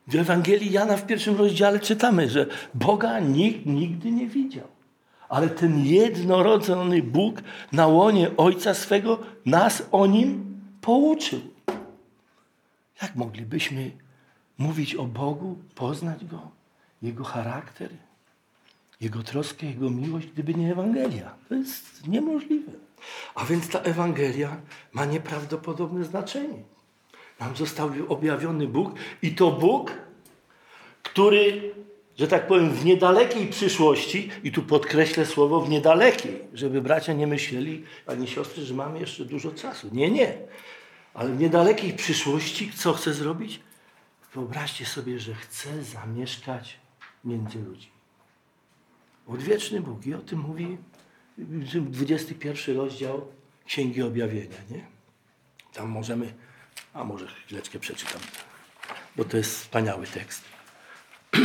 W 0.07 0.15
Ewangelii 0.15 0.71
Jana 0.71 0.97
w 0.97 1.05
pierwszym 1.05 1.37
rozdziale 1.37 1.79
czytamy, 1.79 2.29
że 2.29 2.47
Boga 2.73 3.19
nikt 3.19 3.65
nigdy 3.65 4.11
nie 4.11 4.27
widział. 4.27 4.67
Ale 5.29 5.49
ten 5.49 5.85
jednorodzony 5.85 7.03
Bóg 7.03 7.41
na 7.71 7.87
łonie 7.87 8.37
Ojca 8.37 8.73
swego 8.73 9.19
nas 9.45 9.83
o 9.91 10.05
nim 10.07 10.59
pouczył. 10.81 11.39
Jak 13.01 13.15
moglibyśmy 13.15 13.91
mówić 14.57 14.95
o 14.95 15.03
Bogu, 15.03 15.55
poznać 15.75 16.25
Go, 16.25 16.51
Jego 17.01 17.23
charakter, 17.23 17.89
Jego 19.01 19.23
troskę, 19.23 19.67
Jego 19.67 19.89
miłość, 19.89 20.27
gdyby 20.27 20.53
nie 20.53 20.71
Ewangelia? 20.71 21.35
To 21.49 21.55
jest 21.55 22.07
niemożliwe. 22.07 22.71
A 23.35 23.45
więc 23.45 23.69
ta 23.69 23.79
Ewangelia 23.79 24.57
ma 24.93 25.05
nieprawdopodobne 25.05 26.03
znaczenie. 26.03 26.63
Nam 27.39 27.55
został 27.55 27.91
objawiony 28.07 28.67
Bóg 28.67 28.93
i 29.21 29.35
to 29.35 29.51
Bóg, 29.51 29.91
który, 31.03 31.73
że 32.17 32.27
tak 32.27 32.47
powiem, 32.47 32.71
w 32.71 32.85
niedalekiej 32.85 33.47
przyszłości, 33.47 34.29
i 34.43 34.51
tu 34.51 34.63
podkreślę 34.63 35.25
słowo 35.25 35.61
w 35.61 35.69
niedalekiej, 35.69 36.39
żeby 36.53 36.81
bracia 36.81 37.13
nie 37.13 37.27
myśleli, 37.27 37.83
ani 38.07 38.27
siostry, 38.27 38.63
że 38.63 38.73
mamy 38.73 38.99
jeszcze 38.99 39.25
dużo 39.25 39.51
czasu. 39.51 39.89
Nie, 39.91 40.11
nie. 40.11 40.37
Ale 41.13 41.29
w 41.29 41.39
niedalekiej 41.39 41.93
przyszłości 41.93 42.71
co 42.75 42.93
chce 42.93 43.13
zrobić? 43.13 43.59
Wyobraźcie 44.33 44.85
sobie, 44.85 45.19
że 45.19 45.33
chce 45.35 45.83
zamieszkać 45.83 46.79
między 47.23 47.59
ludźmi. 47.59 47.91
Odwieczny 49.27 49.81
Bóg. 49.81 50.05
I 50.05 50.13
o 50.13 50.19
tym 50.19 50.39
mówi 50.39 50.77
21 51.37 52.77
rozdział 52.77 53.27
Księgi 53.65 54.01
Objawienia. 54.01 54.57
Nie? 54.71 54.85
Tam 55.73 55.89
możemy, 55.89 56.33
a 56.93 57.03
może 57.03 57.27
chwileczkę 57.27 57.79
przeczytam, 57.79 58.21
bo 59.15 59.25
to 59.25 59.37
jest 59.37 59.59
wspaniały 59.59 60.07
tekst. 60.07 60.43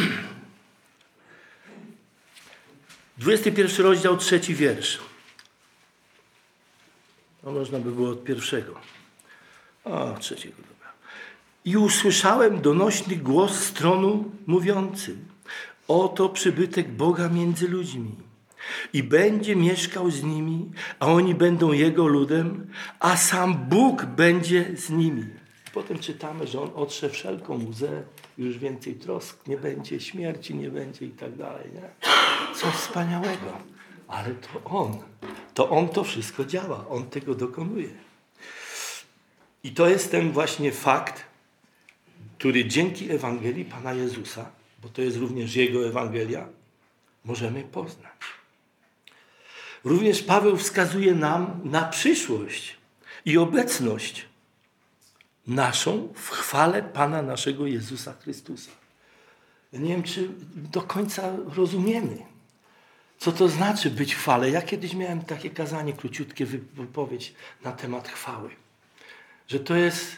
21 3.18 3.87
rozdział, 3.87 4.16
trzeci 4.16 4.54
wiersz. 4.54 4.98
No 7.42 7.52
można 7.52 7.78
by 7.78 7.92
było 7.92 8.11
od 8.11 8.24
pierwszego. 8.24 8.80
O, 9.84 10.14
trzeciego, 10.20 10.56
dobra. 10.56 10.92
I 11.64 11.76
usłyszałem 11.76 12.61
donośny 12.61 13.16
głos 13.16 13.52
z 13.52 13.72
tronu 13.72 14.30
mówiący: 14.46 15.16
Oto 15.88 16.28
przybytek 16.28 16.88
Boga 16.88 17.28
między 17.28 17.68
ludźmi. 17.68 18.28
I 18.92 19.03
będzie 19.03 19.57
mieszkał 19.57 20.11
z 20.11 20.23
nimi, 20.23 20.71
a 21.01 21.07
oni 21.07 21.35
będą 21.35 21.73
Jego 21.73 22.07
ludem, 22.07 22.66
a 23.01 23.16
sam 23.16 23.55
Bóg 23.55 24.05
będzie 24.05 24.77
z 24.77 24.90
nimi. 24.90 25.25
Potem 25.75 25.99
czytamy, 25.99 26.47
że 26.47 26.61
On 26.61 26.71
otrze 26.75 27.11
wszelką 27.11 27.64
łzę, 27.68 28.03
już 28.38 28.59
więcej 28.59 28.94
trosk 28.94 29.47
nie 29.47 29.57
będzie, 29.57 30.01
śmierci 30.01 30.55
nie 30.55 30.71
będzie 30.71 31.07
i 31.07 31.11
tak 31.11 31.37
dalej. 31.37 31.71
Nie? 31.75 32.11
Coś 32.55 32.75
wspaniałego. 32.75 33.53
Ale 34.09 34.35
to 34.35 34.64
On, 34.64 34.99
to 35.55 35.71
On 35.71 35.88
to 35.88 36.05
wszystko 36.05 36.44
działa, 36.44 36.88
On 36.88 37.11
tego 37.11 37.35
dokonuje. 37.35 37.88
I 39.64 39.71
to 39.73 39.88
jest 39.88 40.11
ten 40.11 40.33
właśnie 40.33 40.73
fakt, 40.73 41.25
który 42.38 42.64
dzięki 42.64 43.11
Ewangelii 43.11 43.64
Pana 43.64 43.92
Jezusa, 43.92 44.51
bo 44.83 44.88
to 44.88 45.03
jest 45.03 45.16
również 45.16 45.57
Jego 45.57 45.87
Ewangelia, 45.87 46.49
możemy 47.25 47.62
poznać. 47.62 48.38
Również 49.85 50.23
Paweł 50.23 50.57
wskazuje 50.57 51.14
nam 51.14 51.61
na 51.64 51.85
przyszłość 51.85 52.77
i 53.25 53.38
obecność 53.38 54.27
naszą 55.47 56.12
w 56.14 56.31
chwale 56.31 56.83
Pana 56.83 57.23
naszego 57.23 57.67
Jezusa 57.67 58.14
Chrystusa. 58.21 58.71
Nie 59.73 59.88
wiem, 59.88 60.03
czy 60.03 60.29
do 60.55 60.83
końca 60.83 61.33
rozumiemy, 61.57 62.17
co 63.19 63.33
to 63.33 63.49
znaczy 63.49 63.91
być 63.91 64.14
w 64.14 64.19
chwale. 64.19 64.51
Ja 64.51 64.62
kiedyś 64.62 64.95
miałem 64.95 65.23
takie 65.23 65.51
kazanie, 65.51 65.93
króciutkie 65.93 66.47
wypowiedź 66.47 67.35
na 67.64 67.73
temat 67.73 68.09
chwały 68.09 68.51
że 69.49 69.61
to 69.61 69.77
jest, 69.77 70.17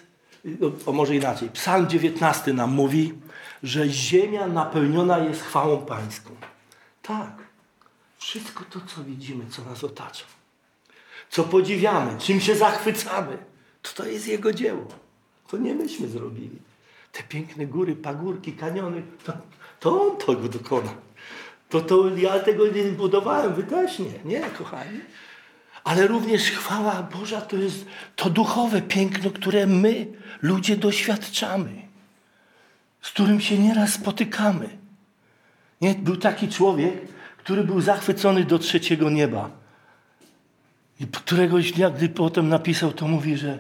o 0.86 0.92
może 0.92 1.16
inaczej, 1.16 1.50
Psalm 1.50 1.88
19 1.88 2.52
nam 2.52 2.70
mówi, 2.70 3.14
że 3.62 3.88
ziemia 3.88 4.46
napełniona 4.46 5.18
jest 5.18 5.42
chwałą 5.42 5.78
Pańską. 5.78 6.30
Tak, 7.02 7.32
wszystko 8.20 8.64
to, 8.70 8.80
co 8.80 9.04
widzimy, 9.04 9.44
co 9.50 9.64
nas 9.64 9.84
otacza, 9.84 10.24
co 11.30 11.44
podziwiamy, 11.44 12.18
czym 12.18 12.40
się 12.40 12.54
zachwycamy, 12.54 13.38
to 13.82 13.90
to 13.94 14.06
jest 14.06 14.28
Jego 14.28 14.52
dzieło. 14.52 14.86
To 15.48 15.56
nie 15.56 15.74
myśmy 15.74 16.08
zrobili. 16.08 16.58
Te 17.12 17.22
piękne 17.22 17.66
góry, 17.66 17.96
pagórki, 17.96 18.52
kaniony, 18.52 19.02
to, 19.24 19.32
to 19.80 20.02
On 20.02 20.16
tego 20.16 20.48
dokona. 20.48 20.94
To, 21.68 21.80
to 21.80 22.16
ja 22.16 22.38
tego 22.38 22.66
nie 22.66 22.82
budowałem, 22.82 23.54
wy 23.54 23.62
też 23.62 23.98
nie, 23.98 24.12
nie, 24.24 24.40
kochani. 24.40 25.00
Ale 25.84 26.06
również 26.06 26.50
chwała 26.50 27.02
Boża 27.02 27.40
to 27.40 27.56
jest 27.56 27.86
to 28.16 28.30
duchowe 28.30 28.82
piękno, 28.82 29.30
które 29.30 29.66
my, 29.66 30.06
ludzie, 30.42 30.76
doświadczamy, 30.76 31.82
z 33.02 33.10
którym 33.10 33.40
się 33.40 33.58
nieraz 33.58 33.92
spotykamy. 33.92 34.78
Nie? 35.80 35.94
Był 35.94 36.16
taki 36.16 36.48
człowiek, 36.48 36.94
który 37.44 37.64
był 37.64 37.80
zachwycony 37.80 38.44
do 38.44 38.58
trzeciego 38.58 39.10
nieba. 39.10 39.50
I 41.00 41.06
któregoś 41.06 41.72
dnia, 41.72 41.90
gdy 41.90 42.08
potem 42.08 42.48
napisał, 42.48 42.92
to 42.92 43.08
mówi, 43.08 43.36
że 43.36 43.58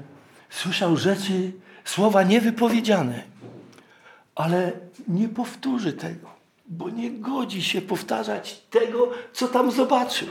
słyszał 0.50 0.96
rzeczy, 0.96 1.52
słowa 1.84 2.22
niewypowiedziane, 2.22 3.22
ale 4.34 4.72
nie 5.08 5.28
powtórzy 5.28 5.92
tego, 5.92 6.30
bo 6.66 6.90
nie 6.90 7.10
godzi 7.10 7.62
się 7.62 7.82
powtarzać 7.82 8.62
tego, 8.70 9.10
co 9.32 9.48
tam 9.48 9.70
zobaczył. 9.70 10.28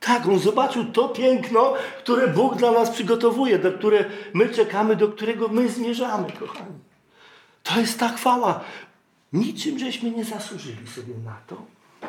Tak, 0.00 0.26
on 0.26 0.38
zobaczył 0.38 0.84
to 0.84 1.08
piękno, 1.08 1.74
które 1.98 2.28
Bóg 2.28 2.56
dla 2.56 2.70
nas 2.70 2.90
przygotowuje, 2.90 3.58
do 3.58 3.72
które 3.72 4.04
my 4.34 4.48
czekamy, 4.48 4.96
do 4.96 5.08
którego 5.08 5.48
my 5.48 5.68
zmierzamy, 5.68 6.32
kochani. 6.32 6.78
To 7.62 7.80
jest 7.80 7.98
ta 7.98 8.08
chwała. 8.08 8.60
Niczym 9.32 9.78
żeśmy 9.78 10.10
nie 10.10 10.24
zasłużyli 10.24 10.86
sobie 10.94 11.14
na 11.24 11.36
to, 11.46 11.62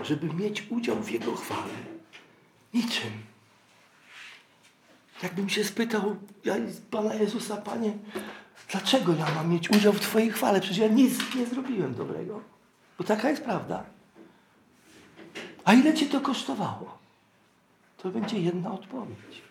żeby 0.03 0.33
mieć 0.33 0.63
udział 0.69 0.95
w 0.95 1.11
Jego 1.11 1.35
chwale. 1.35 1.73
Niczym. 2.73 3.11
Jakbym 5.23 5.49
się 5.49 5.63
spytał 5.63 6.15
ja 6.45 6.55
Pana 6.91 7.13
Jezusa, 7.13 7.57
Panie, 7.57 7.93
dlaczego 8.71 9.13
ja 9.13 9.25
mam 9.35 9.49
mieć 9.49 9.69
udział 9.69 9.93
w 9.93 9.99
Twojej 9.99 10.31
chwale? 10.31 10.61
Przecież 10.61 10.77
ja 10.77 10.87
nic 10.87 11.35
nie 11.35 11.45
zrobiłem 11.45 11.95
dobrego. 11.95 12.41
Bo 12.97 13.03
taka 13.03 13.29
jest 13.29 13.43
prawda. 13.43 13.83
A 15.65 15.73
ile 15.73 15.93
Cię 15.93 16.05
to 16.05 16.21
kosztowało? 16.21 16.97
To 17.97 18.09
będzie 18.09 18.39
jedna 18.39 18.71
odpowiedź. 18.71 19.41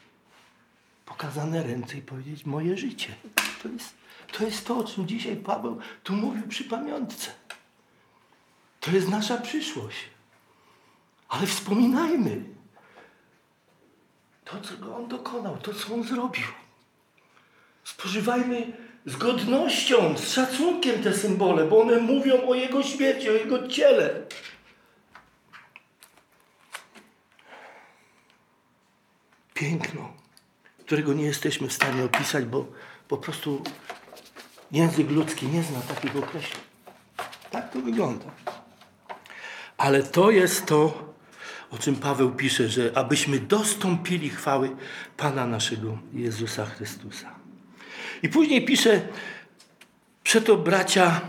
Pokazane 1.06 1.62
ręce 1.62 1.98
i 1.98 2.02
powiedzieć 2.02 2.46
moje 2.46 2.76
życie. 2.76 3.14
To 3.62 3.68
jest, 3.68 3.94
to 4.32 4.44
jest 4.44 4.66
to, 4.66 4.78
o 4.78 4.84
czym 4.84 5.06
dzisiaj 5.06 5.36
Paweł 5.36 5.78
tu 6.02 6.12
mówił 6.12 6.48
przy 6.48 6.64
pamiątce. 6.64 7.30
To 8.80 8.90
jest 8.90 9.08
nasza 9.08 9.36
przyszłość. 9.36 10.17
Ale 11.28 11.46
wspominajmy 11.46 12.44
to, 14.44 14.60
co 14.60 14.96
On 14.96 15.08
dokonał, 15.08 15.56
to, 15.56 15.74
co 15.74 15.94
On 15.94 16.04
zrobił. 16.04 16.46
Spożywajmy 17.84 18.72
z 19.06 19.16
godnością, 19.16 20.18
z 20.18 20.32
szacunkiem 20.32 21.02
te 21.02 21.12
symbole, 21.12 21.64
bo 21.64 21.80
one 21.80 22.00
mówią 22.00 22.48
o 22.48 22.54
Jego 22.54 22.82
śmierci, 22.82 23.28
o 23.28 23.32
Jego 23.32 23.68
ciele. 23.68 24.26
piękno, 29.58 30.12
którego 30.78 31.12
nie 31.12 31.24
jesteśmy 31.24 31.68
w 31.68 31.72
stanie 31.72 32.04
opisać, 32.04 32.44
bo 32.44 32.66
po 33.08 33.16
prostu 33.16 33.62
język 34.72 35.10
ludzki 35.10 35.46
nie 35.46 35.62
zna 35.62 35.80
takich 35.80 36.16
określeń. 36.16 36.62
Tak 37.50 37.72
to 37.72 37.80
wygląda. 37.80 38.24
Ale 39.76 40.02
to 40.02 40.30
jest 40.30 40.66
to, 40.66 41.08
o 41.70 41.78
czym 41.78 41.96
Paweł 41.96 42.30
pisze, 42.30 42.68
że 42.68 42.92
abyśmy 42.94 43.38
dostąpili 43.38 44.30
chwały 44.30 44.76
Pana 45.16 45.46
naszego 45.46 45.98
Jezusa 46.12 46.66
Chrystusa. 46.66 47.34
I 48.22 48.28
później 48.28 48.64
pisze, 48.64 49.08
przeto 50.22 50.56
bracia, 50.56 51.20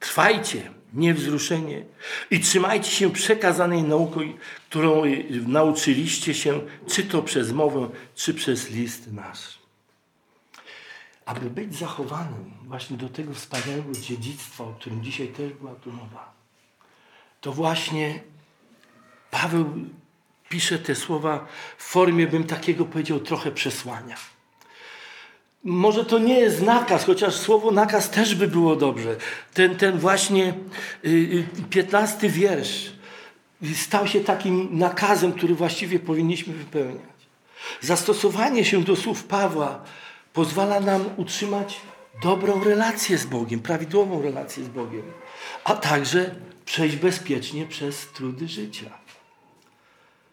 trwajcie 0.00 0.70
niewzruszenie 0.94 1.84
i 2.30 2.40
trzymajcie 2.40 2.90
się 2.90 3.12
przekazanej 3.12 3.82
nauki, 3.82 4.36
którą 4.68 5.02
nauczyliście 5.46 6.34
się, 6.34 6.60
czy 6.86 7.02
to 7.02 7.22
przez 7.22 7.52
mowę, 7.52 7.88
czy 8.14 8.34
przez 8.34 8.70
list 8.70 9.12
nasz. 9.12 9.58
Aby 11.26 11.50
być 11.50 11.74
zachowanym 11.74 12.54
właśnie 12.64 12.96
do 12.96 13.08
tego 13.08 13.34
wspaniałego 13.34 13.92
dziedzictwa, 13.92 14.64
o 14.64 14.72
którym 14.72 15.04
dzisiaj 15.04 15.28
też 15.28 15.52
była 15.52 15.74
tu 15.74 15.92
mowa, 15.92 16.33
to 17.44 17.52
właśnie 17.52 18.20
Paweł 19.30 19.66
pisze 20.48 20.78
te 20.78 20.94
słowa 20.94 21.46
w 21.78 21.84
formie, 21.84 22.26
bym 22.26 22.44
takiego 22.44 22.84
powiedział, 22.84 23.20
trochę 23.20 23.52
przesłania. 23.52 24.16
Może 25.64 26.04
to 26.04 26.18
nie 26.18 26.40
jest 26.40 26.62
nakaz, 26.62 27.04
chociaż 27.04 27.34
słowo 27.34 27.70
nakaz 27.70 28.10
też 28.10 28.34
by 28.34 28.48
było 28.48 28.76
dobrze. 28.76 29.16
Ten, 29.54 29.76
ten 29.76 29.98
właśnie 29.98 30.54
y, 31.04 31.08
y, 31.08 31.46
piętnasty 31.70 32.28
wiersz 32.28 32.92
stał 33.74 34.06
się 34.06 34.20
takim 34.20 34.78
nakazem, 34.78 35.32
który 35.32 35.54
właściwie 35.54 35.98
powinniśmy 35.98 36.54
wypełniać. 36.54 37.14
Zastosowanie 37.80 38.64
się 38.64 38.82
do 38.82 38.96
słów 38.96 39.24
Pawła 39.24 39.84
pozwala 40.32 40.80
nam 40.80 41.04
utrzymać 41.16 41.80
dobrą 42.22 42.64
relację 42.64 43.18
z 43.18 43.26
Bogiem, 43.26 43.60
prawidłową 43.60 44.22
relację 44.22 44.64
z 44.64 44.68
Bogiem, 44.68 45.02
a 45.64 45.74
także 45.74 46.34
przejść 46.64 46.96
bezpiecznie 46.96 47.66
przez 47.66 48.12
trudy 48.12 48.48
życia. 48.48 48.98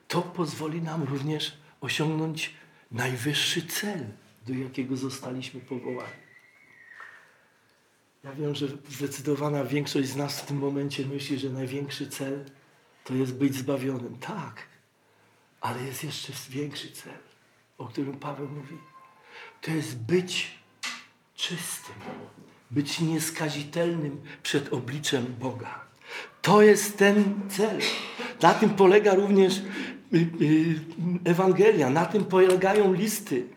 To 0.07 0.21
pozwoli 0.21 0.81
nam 0.81 1.03
również 1.03 1.57
osiągnąć 1.81 2.53
najwyższy 2.91 3.67
cel, 3.67 4.05
do 4.47 4.53
jakiego 4.53 4.97
zostaliśmy 4.97 5.59
powołani. 5.59 6.21
Ja 8.23 8.33
wiem, 8.33 8.55
że 8.55 8.67
zdecydowana 8.89 9.63
większość 9.63 10.09
z 10.09 10.15
nas 10.15 10.41
w 10.41 10.45
tym 10.45 10.57
momencie 10.57 11.05
myśli, 11.05 11.39
że 11.39 11.49
największy 11.49 12.09
cel 12.09 12.45
to 13.03 13.13
jest 13.13 13.33
być 13.35 13.55
zbawionym. 13.55 14.17
Tak, 14.19 14.65
ale 15.61 15.83
jest 15.83 16.03
jeszcze 16.03 16.33
większy 16.49 16.91
cel, 16.91 17.17
o 17.77 17.85
którym 17.85 18.19
Paweł 18.19 18.49
mówi. 18.49 18.77
To 19.61 19.71
jest 19.71 19.99
być 19.99 20.60
czystym, 21.41 21.95
być 22.71 22.99
nieskazitelnym 22.99 24.21
przed 24.43 24.73
obliczem 24.73 25.35
Boga. 25.39 25.79
To 26.41 26.61
jest 26.61 26.97
ten 26.97 27.49
cel. 27.49 27.79
Na 28.41 28.53
tym 28.53 28.69
polega 28.69 29.15
również 29.15 29.57
y, 29.57 30.17
y, 30.41 30.79
Ewangelia, 31.25 31.89
na 31.89 32.05
tym 32.05 32.25
polegają 32.25 32.93
listy. 32.93 33.47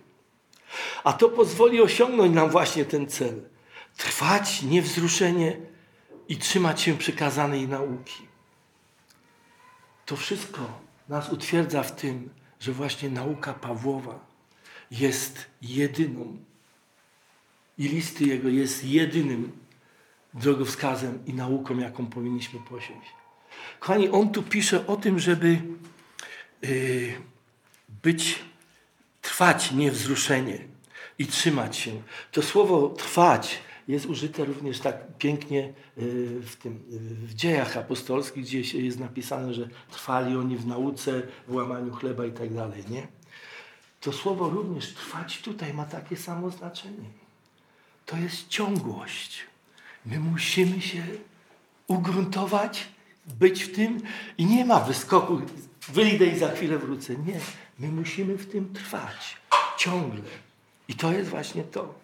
A 1.05 1.13
to 1.13 1.29
pozwoli 1.29 1.81
osiągnąć 1.81 2.35
nam 2.35 2.51
właśnie 2.51 2.85
ten 2.85 3.07
cel. 3.07 3.43
Trwać 3.97 4.63
niewzruszenie 4.63 5.57
i 6.29 6.37
trzymać 6.37 6.81
się 6.81 6.99
przekazanej 6.99 7.69
nauki. 7.69 8.23
To 10.07 10.17
wszystko 10.17 10.61
nas 11.09 11.33
utwierdza 11.33 11.83
w 11.83 11.97
tym, 11.97 12.31
że 12.61 12.73
właśnie 12.73 13.11
nauka 13.11 13.55
Pawłowa 13.55 14.27
jest 14.91 15.47
jedyną 15.63 16.39
i 17.79 17.89
listy 17.89 18.25
jego 18.25 18.49
jest 18.49 18.85
jedynym 18.85 19.53
drogowskazem 20.35 21.19
i 21.27 21.35
nauką, 21.35 21.79
jaką 21.79 22.07
powinniśmy 22.07 22.61
posiąść. 22.61 23.09
Kochani, 23.81 24.09
on 24.09 24.33
tu 24.33 24.43
pisze 24.43 24.87
o 24.87 24.97
tym, 24.97 25.19
żeby 25.19 25.63
yy, 26.63 27.15
być, 28.03 28.39
trwać 29.23 29.73
niewzruszenie 29.73 30.59
i 31.19 31.27
trzymać 31.27 31.77
się. 31.77 32.03
To 32.33 32.43
słowo 32.43 32.89
trwać 32.89 33.59
jest 33.89 34.07
użyte 34.07 34.45
również 34.45 34.81
tak 34.81 35.17
pięknie 35.19 35.73
y, 35.99 36.41
w, 36.43 36.57
tym, 36.57 36.83
w 37.27 37.35
dziejach 37.35 37.77
apostolskich, 37.77 38.45
gdzie 38.45 38.61
jest 38.61 39.01
napisane, 39.01 39.55
że 39.55 39.69
trwali 39.91 40.37
oni 40.37 40.57
w 40.57 40.67
nauce, 40.67 41.23
w 41.49 41.55
łamaniu 41.55 41.93
chleba 41.93 42.27
i 42.27 42.33
tak 42.33 42.55
dalej. 42.55 42.85
Nie? 42.91 43.09
To 44.01 44.13
słowo 44.13 44.49
również 44.49 44.95
trwać 44.95 45.43
tutaj 45.43 45.75
ma 45.75 45.85
takie 45.85 46.17
samo 46.17 46.51
znaczenie. 46.51 47.24
To 48.07 48.17
jest 48.17 48.49
ciągłość. 48.49 49.41
My 50.07 50.21
musimy 50.21 50.81
się 50.81 51.03
ugruntować, 51.87 52.89
być 53.27 53.63
w 53.63 53.75
tym 53.75 54.01
i 54.39 54.47
nie 54.47 54.65
ma 54.65 54.81
wyskoku, 54.81 55.41
wyjdę 55.89 56.27
i 56.27 56.39
za 56.39 56.51
chwilę 56.51 56.79
wrócę. 56.79 57.17
Nie, 57.17 57.41
my 57.79 57.89
musimy 57.89 58.37
w 58.37 58.53
tym 58.53 58.75
trwać 58.75 59.37
ciągle. 59.79 60.21
I 60.89 60.95
to 60.95 61.13
jest 61.13 61.31
właśnie 61.31 61.65
to. 61.65 61.95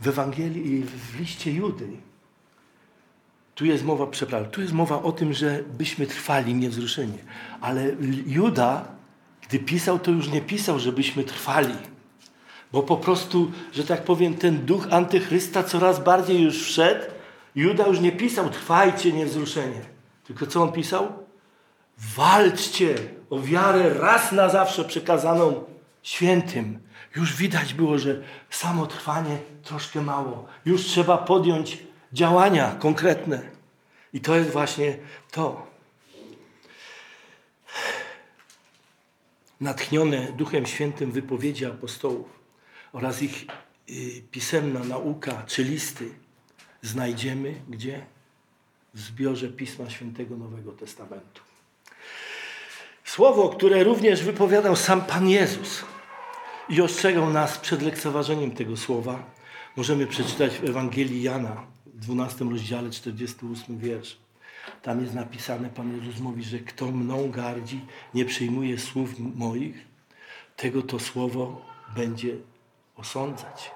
W 0.00 0.08
Ewangelii 0.08 0.72
i 0.72 0.82
w 0.82 1.20
liście 1.20 1.52
Judy 1.52 1.88
tu 3.54 3.64
jest 3.64 3.84
mowa, 3.84 4.06
przepraszam, 4.06 4.50
tu 4.50 4.60
jest 4.60 4.72
mowa 4.72 5.02
o 5.02 5.12
tym, 5.12 5.32
że 5.32 5.62
byśmy 5.78 6.06
trwali 6.06 6.54
niewzruszenie. 6.54 7.18
Ale 7.60 7.96
Juda, 8.26 8.88
gdy 9.48 9.58
pisał, 9.58 9.98
to 9.98 10.10
już 10.10 10.28
nie 10.28 10.40
pisał, 10.40 10.78
żebyśmy 10.78 11.24
trwali. 11.24 11.74
Bo 12.74 12.82
po 12.82 12.96
prostu, 12.96 13.52
że 13.72 13.84
tak 13.84 14.04
powiem, 14.04 14.34
ten 14.34 14.66
duch 14.66 14.86
antychrysta 14.90 15.62
coraz 15.62 16.04
bardziej 16.04 16.42
już 16.42 16.62
wszedł. 16.62 17.04
Juda 17.54 17.86
już 17.86 18.00
nie 18.00 18.12
pisał, 18.12 18.50
trwajcie 18.50 19.12
niewzruszenie. 19.12 19.80
Tylko 20.24 20.46
co 20.46 20.62
on 20.62 20.72
pisał? 20.72 21.12
Walczcie 21.98 22.94
o 23.30 23.40
wiarę 23.40 23.94
raz 23.94 24.32
na 24.32 24.48
zawsze 24.48 24.84
przekazaną 24.84 25.64
świętym. 26.02 26.78
Już 27.16 27.36
widać 27.36 27.74
było, 27.74 27.98
że 27.98 28.22
samo 28.50 28.86
trwanie 28.86 29.38
troszkę 29.62 30.00
mało. 30.00 30.46
Już 30.64 30.84
trzeba 30.84 31.18
podjąć 31.18 31.78
działania 32.12 32.76
konkretne. 32.78 33.42
I 34.12 34.20
to 34.20 34.36
jest 34.36 34.50
właśnie 34.50 34.98
to. 35.30 35.66
Natchnione 39.60 40.32
Duchem 40.32 40.66
Świętym 40.66 41.12
wypowiedzi 41.12 41.66
apostołów 41.66 42.43
oraz 42.94 43.22
ich 43.22 43.46
y, 43.90 44.22
pisemna 44.30 44.80
nauka 44.84 45.42
czy 45.46 45.64
listy 45.64 46.10
znajdziemy 46.82 47.54
gdzie? 47.68 48.06
W 48.94 49.00
zbiorze 49.00 49.48
Pisma 49.48 49.90
Świętego 49.90 50.36
Nowego 50.36 50.72
Testamentu. 50.72 51.42
Słowo, 53.04 53.48
które 53.48 53.84
również 53.84 54.22
wypowiadał 54.22 54.76
sam 54.76 55.00
Pan 55.04 55.28
Jezus 55.28 55.84
i 56.68 56.80
ostrzegał 56.80 57.30
nas 57.30 57.58
przed 57.58 57.82
lekceważeniem 57.82 58.50
tego 58.50 58.76
słowa, 58.76 59.30
możemy 59.76 60.06
przeczytać 60.06 60.58
w 60.58 60.64
Ewangelii 60.64 61.22
Jana, 61.22 61.66
w 61.86 62.00
12 62.00 62.44
rozdziale, 62.44 62.90
48 62.90 63.78
wiersz. 63.78 64.16
Tam 64.82 65.00
jest 65.00 65.14
napisane, 65.14 65.70
Pan 65.70 65.96
Jezus 65.96 66.20
mówi, 66.20 66.44
że 66.44 66.58
kto 66.58 66.86
mną 66.86 67.30
gardzi, 67.30 67.80
nie 68.14 68.24
przyjmuje 68.24 68.78
słów 68.78 69.10
moich, 69.18 69.76
tego 70.56 70.82
to 70.82 70.98
słowo 70.98 71.66
będzie 71.96 72.36
osądzać. 72.96 73.70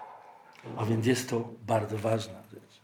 A 0.77 0.85
więc 0.85 1.07
jest 1.07 1.31
to 1.31 1.49
bardzo 1.67 1.99
ważna 1.99 2.43
rzecz. 2.53 2.81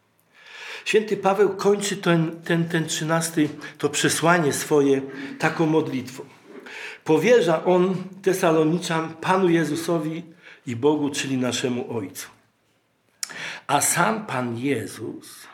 Święty 0.85 1.16
Paweł 1.16 1.57
kończy 1.57 1.97
ten, 1.97 2.42
ten, 2.42 2.68
ten 2.68 2.87
trzynasty, 2.87 3.49
to 3.79 3.88
przesłanie 3.88 4.53
swoje 4.53 5.03
taką 5.38 5.66
modlitwą. 5.66 6.25
Powierza 7.05 7.64
on 7.64 8.05
Tesaloniczan 8.23 9.14
Panu 9.14 9.49
Jezusowi 9.49 10.23
i 10.66 10.77
Bogu, 10.77 11.11
czyli 11.11 11.37
naszemu 11.37 11.97
Ojcu. 11.97 12.29
A 13.66 13.81
sam 13.81 14.27
Pan 14.27 14.59
Jezus 14.59 15.47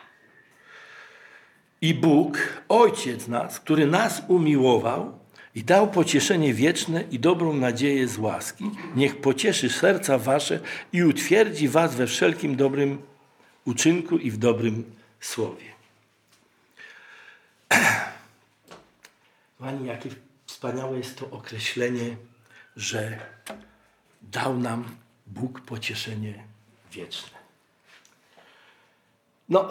i 1.81 1.95
Bóg, 1.95 2.38
Ojciec 2.69 3.29
nas, 3.29 3.61
który 3.61 3.87
nas 3.87 4.23
umiłował 4.29 5.19
i 5.54 5.64
dał 5.64 5.90
pocieszenie 5.90 6.54
wieczne 6.54 7.02
i 7.10 7.18
dobrą 7.18 7.52
nadzieję 7.52 8.08
z 8.08 8.18
łaski, 8.18 8.70
niech 8.96 9.20
pocieszy 9.20 9.70
serca 9.70 10.18
wasze 10.18 10.60
i 10.92 11.04
utwierdzi 11.04 11.68
was 11.68 11.94
we 11.94 12.06
wszelkim 12.06 12.56
dobrym 12.56 13.02
uczynku 13.64 14.18
i 14.18 14.30
w 14.30 14.36
dobrym 14.36 14.96
słowie. 15.20 15.64
Pani, 19.58 19.86
jakie 19.86 20.10
wspaniałe 20.46 20.98
jest 20.98 21.18
to 21.18 21.30
określenie, 21.30 22.16
że 22.76 23.18
dał 24.22 24.58
nam 24.58 24.96
Bóg 25.26 25.60
pocieszenie 25.60 26.44
wieczne. 26.92 27.38
No, 29.48 29.68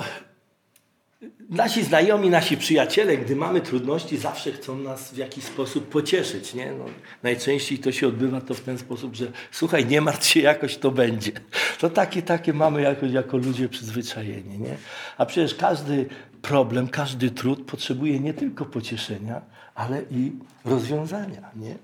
nasi 1.49 1.83
znajomi, 1.83 2.29
nasi 2.29 2.57
przyjaciele, 2.57 3.17
gdy 3.17 3.35
mamy 3.35 3.61
trudności, 3.61 4.17
zawsze 4.17 4.51
chcą 4.51 4.77
nas 4.77 5.13
w 5.13 5.17
jakiś 5.17 5.43
sposób 5.43 5.89
pocieszyć. 5.89 6.53
Nie? 6.53 6.71
No, 6.71 6.85
najczęściej 7.23 7.79
to 7.79 7.91
się 7.91 8.07
odbywa 8.07 8.41
to 8.41 8.53
w 8.53 8.61
ten 8.61 8.77
sposób, 8.77 9.15
że 9.15 9.31
słuchaj, 9.51 9.85
nie 9.85 10.01
martw 10.01 10.25
się, 10.25 10.39
jakoś 10.39 10.77
to 10.77 10.91
będzie. 10.91 11.31
To 11.79 11.89
takie, 11.89 12.21
takie 12.21 12.53
mamy 12.53 12.81
jakoś 12.81 13.11
jako 13.11 13.37
ludzie 13.37 13.69
przyzwyczajeni. 13.69 14.59
Nie? 14.59 14.75
A 15.17 15.25
przecież 15.25 15.55
każdy 15.55 16.05
problem, 16.41 16.87
każdy 16.87 17.31
trud 17.31 17.65
potrzebuje 17.65 18.19
nie 18.19 18.33
tylko 18.33 18.65
pocieszenia, 18.65 19.41
ale 19.75 20.01
i 20.11 20.31
rozwiązania. 20.65 21.51
Nie? 21.55 21.75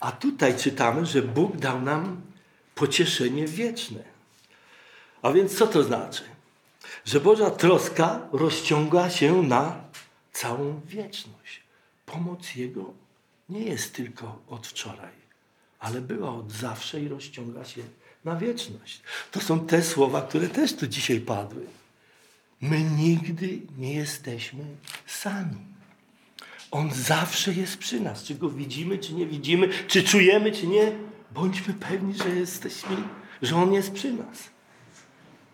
A 0.00 0.12
tutaj 0.12 0.56
czytamy, 0.56 1.06
że 1.06 1.22
Bóg 1.22 1.56
dał 1.56 1.82
nam 1.82 2.20
pocieszenie 2.74 3.46
wieczne. 3.46 4.00
A 5.22 5.32
więc 5.32 5.58
co 5.58 5.66
to 5.66 5.82
znaczy? 5.82 6.22
Że 7.04 7.20
Boża 7.20 7.50
troska 7.50 8.28
rozciąga 8.32 9.10
się 9.10 9.42
na 9.42 9.84
całą 10.32 10.80
wieczność. 10.86 11.62
Pomoc 12.06 12.54
Jego 12.54 12.92
nie 13.48 13.64
jest 13.64 13.94
tylko 13.94 14.38
od 14.48 14.66
wczoraj, 14.66 15.12
ale 15.78 16.00
była 16.00 16.34
od 16.34 16.52
zawsze 16.52 17.00
i 17.00 17.08
rozciąga 17.08 17.64
się 17.64 17.82
na 18.24 18.36
wieczność. 18.36 19.02
To 19.30 19.40
są 19.40 19.66
te 19.66 19.82
słowa, 19.82 20.22
które 20.22 20.48
też 20.48 20.76
tu 20.76 20.86
dzisiaj 20.86 21.20
padły. 21.20 21.66
My 22.60 22.82
nigdy 22.82 23.60
nie 23.78 23.94
jesteśmy 23.94 24.64
sami. 25.06 25.56
On 26.70 26.90
zawsze 26.94 27.52
jest 27.52 27.76
przy 27.78 28.00
nas. 28.00 28.24
Czy 28.24 28.34
go 28.34 28.50
widzimy, 28.50 28.98
czy 28.98 29.14
nie 29.14 29.26
widzimy, 29.26 29.68
czy 29.88 30.02
czujemy, 30.02 30.52
czy 30.52 30.66
nie. 30.66 30.92
Bądźmy 31.34 31.74
pewni, 31.74 32.14
że 32.14 32.28
jesteśmy, 32.28 32.96
że 33.42 33.56
On 33.56 33.72
jest 33.72 33.92
przy 33.92 34.12
nas. 34.12 34.50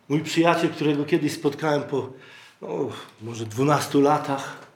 Mój 0.09 0.21
przyjaciel, 0.21 0.71
którego 0.71 1.05
kiedyś 1.05 1.33
spotkałem 1.33 1.83
po 1.83 2.13
no, 2.63 2.89
może 3.23 3.47
12 3.47 3.99
latach, 3.99 4.67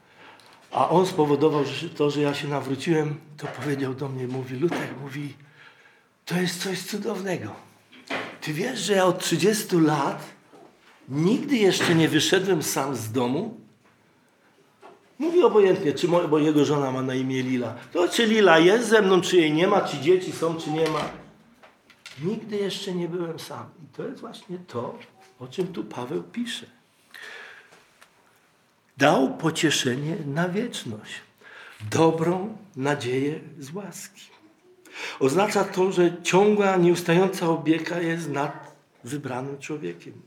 a 0.70 0.88
on 0.88 1.06
spowodował 1.06 1.64
że 1.64 1.90
to, 1.90 2.10
że 2.10 2.20
ja 2.20 2.34
się 2.34 2.48
nawróciłem, 2.48 3.14
to 3.36 3.46
powiedział 3.46 3.94
do 3.94 4.08
mnie, 4.08 4.26
mówi, 4.26 4.56
Lutek, 4.56 4.90
mówi, 5.02 5.34
to 6.24 6.40
jest 6.40 6.62
coś 6.62 6.82
cudownego. 6.82 7.48
Ty 8.40 8.52
wiesz, 8.52 8.80
że 8.80 8.92
ja 8.92 9.04
od 9.04 9.18
30 9.18 9.76
lat 9.76 10.24
nigdy 11.08 11.56
jeszcze 11.56 11.94
nie 11.94 12.08
wyszedłem 12.08 12.62
sam 12.62 12.96
z 12.96 13.12
domu? 13.12 13.60
Mówi 15.18 15.42
obojętnie, 15.42 15.92
czy 15.92 16.08
bo 16.08 16.38
jego 16.38 16.64
żona 16.64 16.90
ma 16.90 17.02
na 17.02 17.14
imię 17.14 17.42
Lila. 17.42 17.74
To 17.92 18.08
czy 18.08 18.26
Lila 18.26 18.58
jest 18.58 18.88
ze 18.88 19.02
mną, 19.02 19.20
czy 19.20 19.36
jej 19.36 19.52
nie 19.52 19.66
ma, 19.66 19.80
czy 19.80 19.98
dzieci 19.98 20.32
są, 20.32 20.56
czy 20.56 20.70
nie 20.70 20.88
ma. 20.88 21.10
Nigdy 22.22 22.56
jeszcze 22.56 22.94
nie 22.94 23.08
byłem 23.08 23.38
sam. 23.38 23.66
I 23.84 23.96
to 23.96 24.02
jest 24.02 24.20
właśnie 24.20 24.58
to, 24.58 24.98
o 25.40 25.48
czym 25.48 25.72
tu 25.72 25.84
Paweł 25.84 26.22
pisze. 26.22 26.66
Dał 28.96 29.36
pocieszenie 29.36 30.16
na 30.26 30.48
wieczność. 30.48 31.12
Dobrą 31.90 32.56
nadzieję 32.76 33.40
z 33.58 33.72
łaski. 33.72 34.30
Oznacza 35.20 35.64
to, 35.64 35.92
że 35.92 36.22
ciągła, 36.22 36.76
nieustająca 36.76 37.48
opieka 37.48 38.00
jest 38.00 38.30
nad 38.30 38.74
wybranym 39.04 39.58
człowiekiem. 39.58 40.22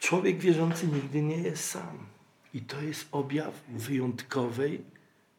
Człowiek 0.00 0.38
wierzący 0.38 0.86
nigdy 0.86 1.22
nie 1.22 1.36
jest 1.36 1.70
sam. 1.70 2.06
I 2.54 2.60
to 2.60 2.80
jest 2.80 3.08
objaw 3.12 3.54
wyjątkowej 3.68 4.84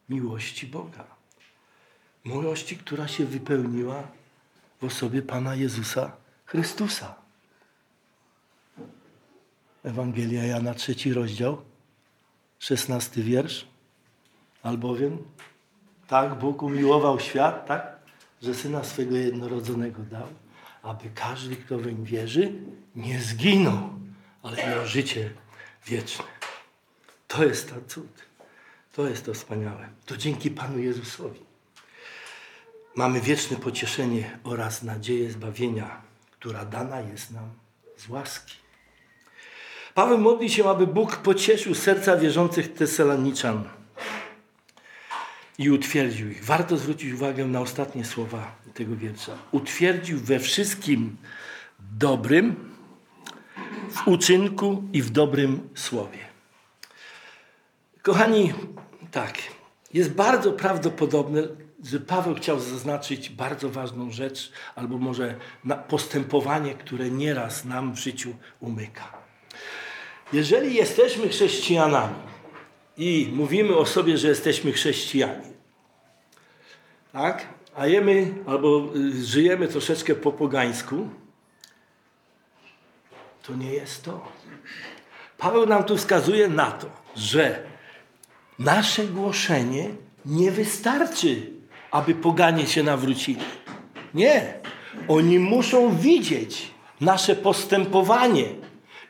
miłości 0.08 0.66
Boga. 0.66 1.04
Miłości, 2.24 2.76
która 2.76 3.08
się 3.08 3.24
wypełniła 3.24 4.02
w 4.80 4.84
osobie 4.84 5.22
Pana 5.22 5.54
Jezusa 5.54 6.12
Chrystusa. 6.46 7.21
Ewangelia 9.84 10.44
Jana, 10.44 10.74
trzeci 10.74 11.12
rozdział, 11.12 11.62
szesnasty 12.58 13.22
wiersz. 13.22 13.66
Albowiem 14.62 15.18
tak 16.08 16.38
Bóg 16.38 16.62
umiłował 16.62 17.20
świat, 17.20 17.66
tak, 17.66 17.96
że 18.42 18.54
Syna 18.54 18.84
swego 18.84 19.16
jednorodzonego 19.16 20.02
dał, 20.02 20.28
aby 20.82 21.10
każdy, 21.14 21.56
kto 21.56 21.78
weń 21.78 22.04
wierzy, 22.04 22.52
nie 22.96 23.20
zginął, 23.20 23.90
ale 24.42 24.56
miał 24.56 24.86
życie 24.86 25.30
wieczne. 25.86 26.24
To 27.28 27.44
jest 27.44 27.70
to 27.70 27.74
cud. 27.88 28.22
To 28.92 29.08
jest 29.08 29.26
to 29.26 29.34
wspaniałe. 29.34 29.88
To 30.06 30.16
dzięki 30.16 30.50
Panu 30.50 30.78
Jezusowi. 30.78 31.40
Mamy 32.96 33.20
wieczne 33.20 33.56
pocieszenie 33.56 34.38
oraz 34.44 34.82
nadzieję 34.82 35.30
zbawienia, 35.30 36.02
która 36.32 36.64
dana 36.64 37.00
jest 37.00 37.30
nam 37.30 37.50
z 37.96 38.08
łaski. 38.08 38.61
Paweł 39.94 40.18
modli 40.18 40.50
się, 40.50 40.70
aby 40.70 40.86
Bóg 40.86 41.16
pocieszył 41.16 41.74
serca 41.74 42.16
wierzących 42.16 42.74
Tesaloniczan 42.74 43.64
i 45.58 45.70
utwierdził 45.70 46.30
ich. 46.30 46.44
Warto 46.44 46.76
zwrócić 46.76 47.12
uwagę 47.12 47.44
na 47.44 47.60
ostatnie 47.60 48.04
słowa 48.04 48.54
tego 48.74 48.96
wiersza. 48.96 49.32
Utwierdził 49.50 50.18
we 50.18 50.38
wszystkim 50.38 51.16
dobrym, 51.98 52.72
w 53.90 54.08
uczynku 54.08 54.82
i 54.92 55.02
w 55.02 55.10
dobrym 55.10 55.68
słowie. 55.74 56.18
Kochani, 58.02 58.52
tak, 59.10 59.38
jest 59.94 60.12
bardzo 60.12 60.52
prawdopodobne, 60.52 61.42
że 61.84 62.00
Paweł 62.00 62.34
chciał 62.34 62.60
zaznaczyć 62.60 63.30
bardzo 63.30 63.70
ważną 63.70 64.10
rzecz, 64.10 64.52
albo 64.74 64.98
może 64.98 65.34
postępowanie, 65.88 66.74
które 66.74 67.10
nieraz 67.10 67.64
nam 67.64 67.92
w 67.94 67.98
życiu 67.98 68.34
umyka. 68.60 69.21
Jeżeli 70.32 70.74
jesteśmy 70.74 71.28
chrześcijanami 71.28 72.14
i 72.96 73.30
mówimy 73.32 73.76
o 73.76 73.86
sobie, 73.86 74.18
że 74.18 74.28
jesteśmy 74.28 74.72
chrześcijanie, 74.72 75.52
tak? 77.12 77.46
A 77.76 77.86
jemy 77.86 78.34
albo 78.46 78.88
y, 78.96 79.24
żyjemy 79.24 79.68
troszeczkę 79.68 80.14
po 80.14 80.32
pogańsku, 80.32 81.08
to 83.42 83.56
nie 83.56 83.72
jest 83.72 84.04
to. 84.04 84.28
Paweł 85.38 85.66
nam 85.66 85.84
tu 85.84 85.96
wskazuje 85.96 86.48
na 86.48 86.70
to, 86.70 86.86
że 87.16 87.62
nasze 88.58 89.04
głoszenie 89.04 89.90
nie 90.26 90.50
wystarczy, 90.50 91.50
aby 91.90 92.14
poganie 92.14 92.66
się 92.66 92.82
nawrócili. 92.82 93.40
Nie. 94.14 94.54
Oni 95.08 95.38
muszą 95.38 95.96
widzieć 95.96 96.70
nasze 97.00 97.36
postępowanie 97.36 98.44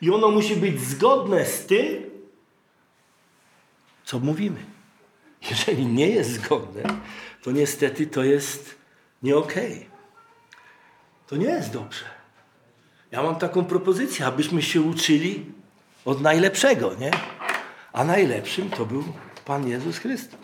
i 0.03 0.11
ono 0.11 0.31
musi 0.31 0.57
być 0.57 0.81
zgodne 0.81 1.47
z 1.47 1.67
tym, 1.67 2.11
co 4.05 4.19
mówimy. 4.19 4.65
Jeżeli 5.51 5.87
nie 5.87 6.09
jest 6.09 6.31
zgodne, 6.31 6.83
to 7.43 7.51
niestety 7.51 8.07
to 8.07 8.25
jest 8.25 8.75
nie 9.23 9.37
okej. 9.37 9.73
Okay. 9.73 9.87
To 11.27 11.37
nie 11.37 11.47
jest 11.47 11.73
dobrze. 11.73 12.05
Ja 13.11 13.23
mam 13.23 13.37
taką 13.37 13.65
propozycję, 13.65 14.27
abyśmy 14.27 14.63
się 14.63 14.81
uczyli 14.81 15.45
od 16.05 16.21
najlepszego, 16.21 16.95
nie? 16.95 17.11
A 17.93 18.05
najlepszym 18.05 18.71
to 18.71 18.87
był 18.87 19.05
Pan 19.45 19.69
Jezus 19.69 19.99
Chrystus. 19.99 20.41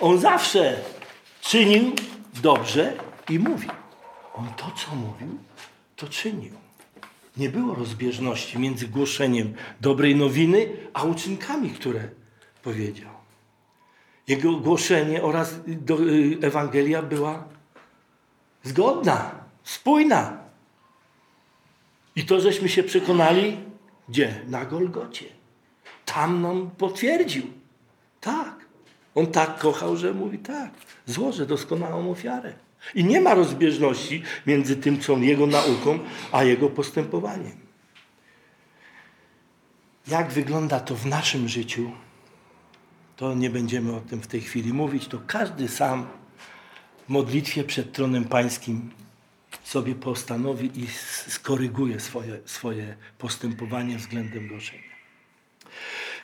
On 0.00 0.18
zawsze 0.18 0.80
czynił 1.40 1.92
dobrze 2.42 2.92
i 3.28 3.38
mówił. 3.38 3.70
On 4.34 4.54
to, 4.56 4.70
co 4.70 4.94
mówił, 4.94 5.38
to 5.96 6.08
czynił. 6.08 6.67
Nie 7.38 7.48
było 7.48 7.74
rozbieżności 7.74 8.58
między 8.58 8.88
głoszeniem 8.88 9.54
dobrej 9.80 10.16
nowiny, 10.16 10.68
a 10.94 11.02
uczynkami, 11.02 11.70
które 11.70 12.08
powiedział. 12.62 13.10
Jego 14.28 14.52
głoszenie 14.52 15.22
oraz 15.22 15.52
y, 15.52 16.46
Ewangelia 16.46 17.02
była 17.02 17.44
zgodna, 18.62 19.30
spójna. 19.62 20.38
I 22.16 22.24
to 22.24 22.40
żeśmy 22.40 22.68
się 22.68 22.82
przekonali, 22.82 23.56
gdzie? 24.08 24.40
Na 24.48 24.64
Golgocie. 24.64 25.24
Tam 26.04 26.42
nam 26.42 26.70
potwierdził. 26.70 27.42
Tak. 28.20 28.57
On 29.18 29.26
tak 29.26 29.58
kochał, 29.58 29.96
że 29.96 30.14
mówi 30.14 30.38
tak. 30.38 30.70
Złożę 31.06 31.46
doskonałą 31.46 32.10
ofiarę. 32.10 32.52
I 32.94 33.04
nie 33.04 33.20
ma 33.20 33.34
rozbieżności 33.34 34.22
między 34.46 34.76
tym, 34.76 35.00
co 35.00 35.16
jego 35.16 35.46
nauką, 35.46 35.98
a 36.32 36.44
jego 36.44 36.70
postępowaniem. 36.70 37.56
Jak 40.08 40.32
wygląda 40.32 40.80
to 40.80 40.94
w 40.94 41.06
naszym 41.06 41.48
życiu, 41.48 41.90
to 43.16 43.34
nie 43.34 43.50
będziemy 43.50 43.96
o 43.96 44.00
tym 44.00 44.20
w 44.20 44.26
tej 44.26 44.40
chwili 44.40 44.72
mówić. 44.72 45.08
To 45.08 45.18
każdy 45.26 45.68
sam 45.68 46.06
w 47.06 47.08
modlitwie 47.08 47.64
przed 47.64 47.92
tronem 47.92 48.24
pańskim 48.24 48.90
sobie 49.64 49.94
postanowi 49.94 50.70
i 50.80 50.86
skoryguje 51.28 52.00
swoje, 52.00 52.38
swoje 52.44 52.96
postępowanie 53.18 53.96
względem 53.96 54.48
głoszenia. 54.48 54.82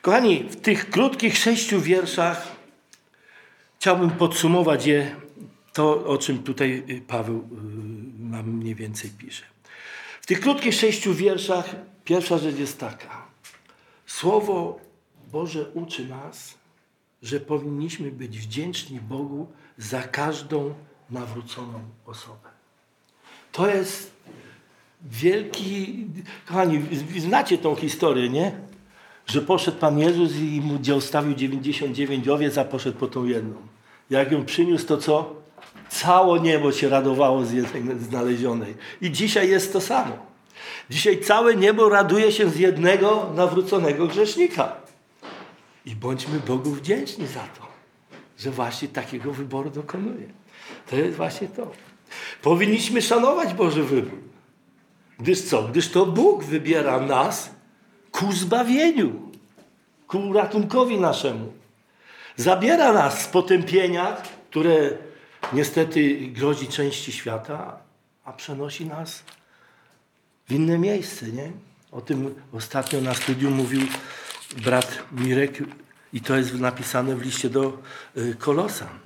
Kochani, 0.02 0.44
w 0.50 0.56
tych 0.56 0.90
krótkich 0.90 1.38
sześciu 1.38 1.80
wierszach 1.80 2.63
chciałbym 3.84 4.10
podsumować 4.10 4.86
je 4.86 5.16
to, 5.72 6.06
o 6.06 6.18
czym 6.18 6.42
tutaj 6.42 6.82
y, 6.90 7.00
Paweł 7.00 7.36
y, 7.36 8.30
nam 8.30 8.48
mniej 8.48 8.74
więcej 8.74 9.10
pisze. 9.10 9.44
W 10.20 10.26
tych 10.26 10.40
krótkich 10.40 10.74
sześciu 10.74 11.14
wierszach 11.14 11.76
pierwsza 12.04 12.38
rzecz 12.38 12.58
jest 12.58 12.80
taka. 12.80 13.26
Słowo 14.06 14.80
Boże 15.32 15.70
uczy 15.74 16.08
nas, 16.08 16.54
że 17.22 17.40
powinniśmy 17.40 18.10
być 18.10 18.38
wdzięczni 18.38 19.00
Bogu 19.00 19.46
za 19.78 20.02
każdą 20.02 20.74
nawróconą 21.10 21.80
osobę. 22.06 22.48
To 23.52 23.68
jest 23.68 24.12
wielki. 25.02 26.06
Kochani, 26.46 26.82
znacie 27.18 27.58
tą 27.58 27.76
historię, 27.76 28.28
nie? 28.28 28.52
Że 29.26 29.42
poszedł 29.42 29.78
Pan 29.78 29.98
Jezus 29.98 30.36
i 30.36 30.60
mu 30.60 30.78
dziełstawił 30.78 31.34
99 31.34 32.28
owiec, 32.28 32.58
a 32.58 32.64
poszedł 32.64 32.98
po 32.98 33.06
tą 33.06 33.24
jedną. 33.24 33.73
Jak 34.10 34.32
ją 34.32 34.44
przyniósł, 34.44 34.86
to 34.86 34.96
co? 34.96 35.34
Całe 35.88 36.40
niebo 36.40 36.72
się 36.72 36.88
radowało 36.88 37.44
z 37.44 37.52
jednej 37.52 37.98
znalezionej. 37.98 38.74
I 39.00 39.10
dzisiaj 39.10 39.50
jest 39.50 39.72
to 39.72 39.80
samo. 39.80 40.16
Dzisiaj 40.90 41.20
całe 41.20 41.54
niebo 41.54 41.88
raduje 41.88 42.32
się 42.32 42.50
z 42.50 42.58
jednego 42.58 43.30
nawróconego 43.34 44.06
grzesznika. 44.06 44.76
I 45.86 45.96
bądźmy 45.96 46.40
Bogu 46.40 46.70
wdzięczni 46.70 47.26
za 47.26 47.40
to, 47.40 47.66
że 48.38 48.50
właśnie 48.50 48.88
takiego 48.88 49.32
wyboru 49.32 49.70
dokonuje. 49.70 50.26
To 50.90 50.96
jest 50.96 51.16
właśnie 51.16 51.48
to. 51.48 51.72
Powinniśmy 52.42 53.02
szanować 53.02 53.54
Boży 53.54 53.82
wybór. 53.82 54.18
Gdyż 55.18 55.42
co? 55.42 55.62
Gdyż 55.62 55.88
to 55.88 56.06
Bóg 56.06 56.44
wybiera 56.44 57.00
nas 57.00 57.50
ku 58.10 58.32
zbawieniu, 58.32 59.12
ku 60.06 60.32
ratunkowi 60.32 61.00
naszemu. 61.00 61.52
Zabiera 62.36 62.92
nas 62.92 63.22
z 63.22 63.26
potępienia, 63.26 64.16
które 64.50 64.90
niestety 65.52 66.16
grozi 66.16 66.66
części 66.66 67.12
świata, 67.12 67.78
a 68.24 68.32
przenosi 68.32 68.86
nas 68.86 69.22
w 70.48 70.52
inne 70.52 70.78
miejsce, 70.78 71.26
nie? 71.26 71.52
O 71.92 72.00
tym 72.00 72.34
ostatnio 72.52 73.00
na 73.00 73.14
studium 73.14 73.52
mówił 73.52 73.80
brat 74.64 74.98
Mirek 75.12 75.58
i 76.12 76.20
to 76.20 76.36
jest 76.36 76.54
napisane 76.54 77.16
w 77.16 77.22
liście 77.22 77.50
do 77.50 77.78
y, 78.16 78.34
Kolosan. 78.38 78.98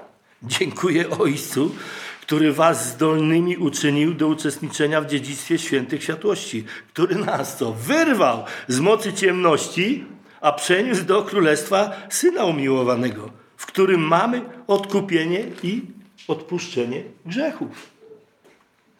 Dziękuję 0.42 1.10
Ojcu, 1.10 1.74
który 2.22 2.52
was 2.52 2.88
zdolnymi 2.88 3.56
uczynił 3.56 4.14
do 4.14 4.28
uczestniczenia 4.28 5.00
w 5.00 5.06
dziedzictwie 5.06 5.58
świętych 5.58 6.02
światłości, 6.02 6.64
który 6.88 7.14
nas 7.14 7.56
co 7.56 7.72
wyrwał 7.72 8.44
z 8.68 8.80
mocy 8.80 9.12
ciemności, 9.12 10.04
a 10.40 10.52
przeniósł 10.52 11.04
do 11.04 11.22
królestwa 11.22 11.92
Syna 12.10 12.44
umiłowanego, 12.44 13.30
w 13.56 13.66
którym 13.66 14.00
mamy 14.00 14.42
odkupienie 14.66 15.44
i 15.62 15.82
odpuszczenie 16.28 17.02
grzechów. 17.26 17.90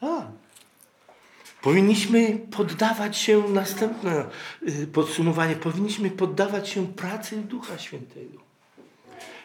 A. 0.01 0.23
Powinniśmy 1.63 2.39
poddawać 2.57 3.17
się, 3.17 3.43
następne 3.49 4.25
y, 4.69 4.87
podsumowanie, 4.87 5.57
powinniśmy 5.57 6.11
poddawać 6.11 6.69
się 6.69 6.87
pracy 6.87 7.37
Ducha 7.37 7.79
Świętego. 7.79 8.39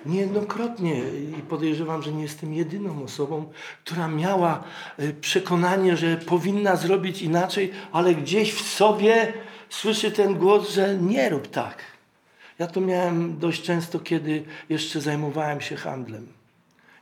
Niejednokrotnie 0.06 1.02
i 1.40 1.42
podejrzewam, 1.50 2.04
że 2.04 2.12
nie 2.12 2.22
jestem 2.22 2.54
jedyną 2.54 3.04
osobą, 3.04 3.52
która 3.84 4.08
miała 4.08 4.64
y, 5.00 5.14
przekonanie, 5.22 5.98
że 5.98 6.18
powinna 6.18 6.76
zrobić 6.76 7.22
inaczej, 7.22 7.72
ale 7.92 8.16
gdzieś 8.16 8.54
w 8.54 8.70
sobie 8.70 9.34
słyszy 9.74 10.12
ten 10.12 10.36
głos, 10.36 10.70
że 10.70 10.98
nie 10.98 11.30
rób 11.30 11.48
tak. 11.48 11.78
Ja 12.60 12.68
to 12.68 12.82
miałem 12.82 13.40
dość 13.40 13.62
często, 13.62 14.00
kiedy 14.00 14.44
jeszcze 14.70 15.02
zajmowałem 15.02 15.62
się 15.62 15.76
handlem. 15.76 16.28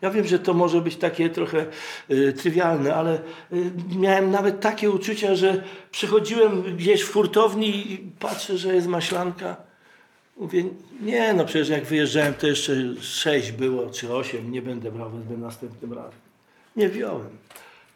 Ja 0.01 0.09
wiem, 0.09 0.27
że 0.27 0.39
to 0.39 0.53
może 0.53 0.81
być 0.81 0.95
takie 0.95 1.29
trochę 1.29 1.65
y, 2.11 2.33
trywialne, 2.33 2.95
ale 2.95 3.15
y, 3.53 3.71
miałem 3.95 4.31
nawet 4.31 4.59
takie 4.59 4.91
uczucia, 4.91 5.35
że 5.35 5.63
przychodziłem 5.91 6.77
gdzieś 6.77 7.03
w 7.03 7.07
furtowni 7.07 7.93
i 7.93 7.97
patrzę, 7.97 8.57
że 8.57 8.75
jest 8.75 8.87
maślanka. 8.87 9.55
Mówię, 10.37 10.63
nie 11.01 11.33
no 11.33 11.45
przecież 11.45 11.69
jak 11.69 11.85
wyjeżdżałem 11.85 12.33
to 12.33 12.47
jeszcze 12.47 12.73
sześć 13.01 13.51
było, 13.51 13.89
czy 13.89 14.13
osiem, 14.13 14.51
nie 14.51 14.61
będę 14.61 14.91
brał, 14.91 15.09
wezmę 15.09 15.37
następnym 15.37 15.93
razem. 15.93 16.19
Nie 16.75 16.89
wziąłem. 16.89 17.29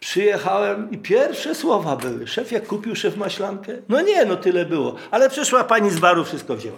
Przyjechałem 0.06 0.92
i 0.92 0.98
pierwsze 0.98 1.56
słowa 1.56 1.96
były. 1.96 2.28
Szef 2.28 2.52
jak 2.52 2.68
kupił 2.68 2.96
szef 2.96 3.18
maślankę? 3.18 3.74
No 3.90 4.02
nie, 4.02 4.26
no 4.26 4.36
tyle 4.36 4.66
było. 4.66 4.96
Ale 5.12 5.30
przyszła 5.30 5.64
pani 5.64 5.92
z 5.92 6.00
baru, 6.00 6.26
wszystko 6.26 6.56
wzięła. 6.56 6.78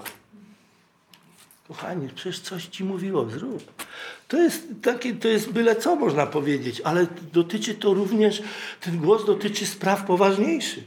Kochani, 1.67 2.09
przecież 2.15 2.39
coś 2.39 2.65
ci 2.65 2.84
mówiło, 2.84 3.30
zrób. 3.30 3.84
To 4.28 4.38
jest 4.38 4.67
takie, 4.82 5.13
to 5.13 5.28
jest 5.28 5.51
byle 5.51 5.75
co 5.75 5.95
można 5.95 6.25
powiedzieć, 6.28 6.82
ale 6.82 7.07
dotyczy 7.34 7.75
to 7.75 7.93
również, 7.93 8.41
ten 8.82 8.97
głos 8.97 9.25
dotyczy 9.25 9.65
spraw 9.65 10.03
poważniejszych. 10.03 10.84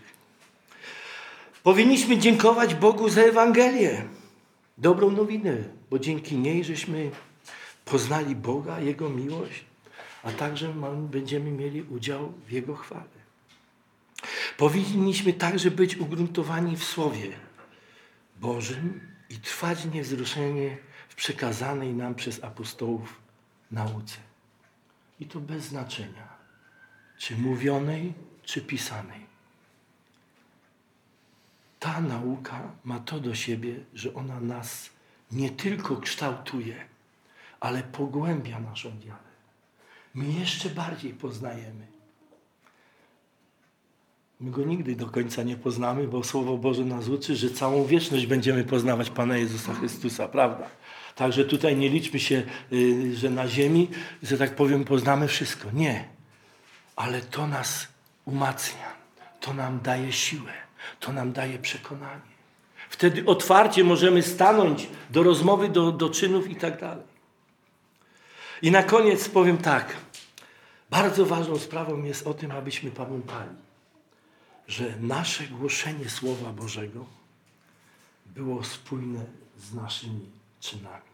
Powinniśmy 1.62 2.18
dziękować 2.18 2.74
Bogu 2.74 3.08
za 3.08 3.20
Ewangelię, 3.20 4.04
dobrą 4.78 5.10
nowinę, 5.10 5.56
bo 5.90 5.98
dzięki 5.98 6.36
niej 6.36 6.64
żeśmy 6.64 7.10
poznali 7.84 8.36
Boga, 8.36 8.80
Jego 8.80 9.10
miłość, 9.10 9.69
a 10.22 10.32
także 10.32 10.74
będziemy 11.10 11.50
mieli 11.50 11.82
udział 11.82 12.32
w 12.46 12.50
Jego 12.52 12.76
chwale. 12.76 13.20
Powinniśmy 14.56 15.32
także 15.32 15.70
być 15.70 15.96
ugruntowani 15.96 16.76
w 16.76 16.84
Słowie 16.84 17.30
Bożym 18.40 19.00
i 19.30 19.36
trwać 19.36 19.84
niewzruszenie 19.84 20.78
w 21.08 21.14
przekazanej 21.14 21.94
nam 21.94 22.14
przez 22.14 22.44
apostołów 22.44 23.20
nauce. 23.70 24.16
I 25.20 25.26
to 25.26 25.40
bez 25.40 25.64
znaczenia, 25.64 26.28
czy 27.18 27.36
mówionej, 27.36 28.12
czy 28.42 28.60
pisanej. 28.60 29.26
Ta 31.78 32.00
nauka 32.00 32.72
ma 32.84 33.00
to 33.00 33.20
do 33.20 33.34
siebie, 33.34 33.74
że 33.94 34.14
ona 34.14 34.40
nas 34.40 34.90
nie 35.32 35.50
tylko 35.50 35.96
kształtuje, 35.96 36.84
ale 37.60 37.82
pogłębia 37.82 38.60
naszą 38.60 39.00
wiarę. 39.00 39.29
My 40.14 40.32
jeszcze 40.40 40.68
bardziej 40.68 41.14
poznajemy. 41.14 41.86
My 44.40 44.50
go 44.50 44.64
nigdy 44.64 44.96
do 44.96 45.06
końca 45.06 45.42
nie 45.42 45.56
poznamy, 45.56 46.08
bo 46.08 46.24
Słowo 46.24 46.56
Boże 46.56 46.84
nas 46.84 47.08
uczy, 47.08 47.36
że 47.36 47.50
całą 47.50 47.84
wieczność 47.84 48.26
będziemy 48.26 48.64
poznawać 48.64 49.10
Pana 49.10 49.36
Jezusa 49.36 49.74
Chrystusa, 49.74 50.28
prawda? 50.28 50.68
Także 51.16 51.44
tutaj 51.44 51.76
nie 51.76 51.88
liczmy 51.88 52.20
się, 52.20 52.42
y, 52.72 53.16
że 53.16 53.30
na 53.30 53.48
ziemi, 53.48 53.88
że 54.22 54.38
tak 54.38 54.54
powiem, 54.54 54.84
poznamy 54.84 55.28
wszystko. 55.28 55.68
Nie. 55.72 56.04
Ale 56.96 57.20
to 57.20 57.46
nas 57.46 57.88
umacnia. 58.24 58.92
To 59.40 59.54
nam 59.54 59.80
daje 59.80 60.12
siłę. 60.12 60.52
To 61.00 61.12
nam 61.12 61.32
daje 61.32 61.58
przekonanie. 61.58 62.30
Wtedy 62.90 63.24
otwarcie 63.26 63.84
możemy 63.84 64.22
stanąć 64.22 64.88
do 65.10 65.22
rozmowy, 65.22 65.68
do, 65.68 65.92
do 65.92 66.10
czynów 66.10 66.50
i 66.50 66.56
tak 66.56 66.80
dalej. 66.80 67.09
I 68.62 68.70
na 68.70 68.82
koniec 68.82 69.28
powiem 69.28 69.58
tak. 69.58 69.96
Bardzo 70.90 71.26
ważną 71.26 71.58
sprawą 71.58 72.04
jest 72.04 72.26
o 72.26 72.34
tym, 72.34 72.50
abyśmy 72.50 72.90
pamiętali, 72.90 73.56
że 74.68 74.94
nasze 75.00 75.44
głoszenie 75.44 76.10
Słowa 76.10 76.52
Bożego 76.52 77.06
było 78.26 78.64
spójne 78.64 79.24
z 79.58 79.74
naszymi 79.74 80.28
czynami. 80.60 81.10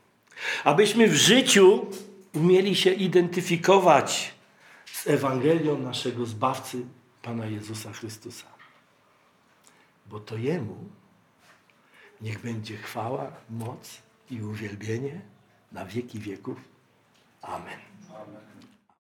Abyśmy 0.65 1.09
w 1.09 1.15
życiu 1.15 1.87
umieli 2.35 2.77
się 2.77 2.91
identyfikować 2.91 4.35
z 4.93 5.07
Ewangelią 5.07 5.79
naszego 5.79 6.27
Zbawcy, 6.27 6.87
Pana 7.23 7.47
Jezusa 7.47 7.93
Chrystusa. 7.93 8.47
Bo 10.07 10.21
to 10.21 10.37
Jemu 10.37 10.77
niech 12.21 12.43
będzie 12.43 12.77
chwała, 12.77 13.33
moc 13.51 13.99
i 14.31 14.43
uwielbienie 14.43 15.21
na 15.73 15.85
wieki 15.85 16.19
wieków. 16.19 16.76
Amen. 17.49 17.79
Amen. 18.11 18.56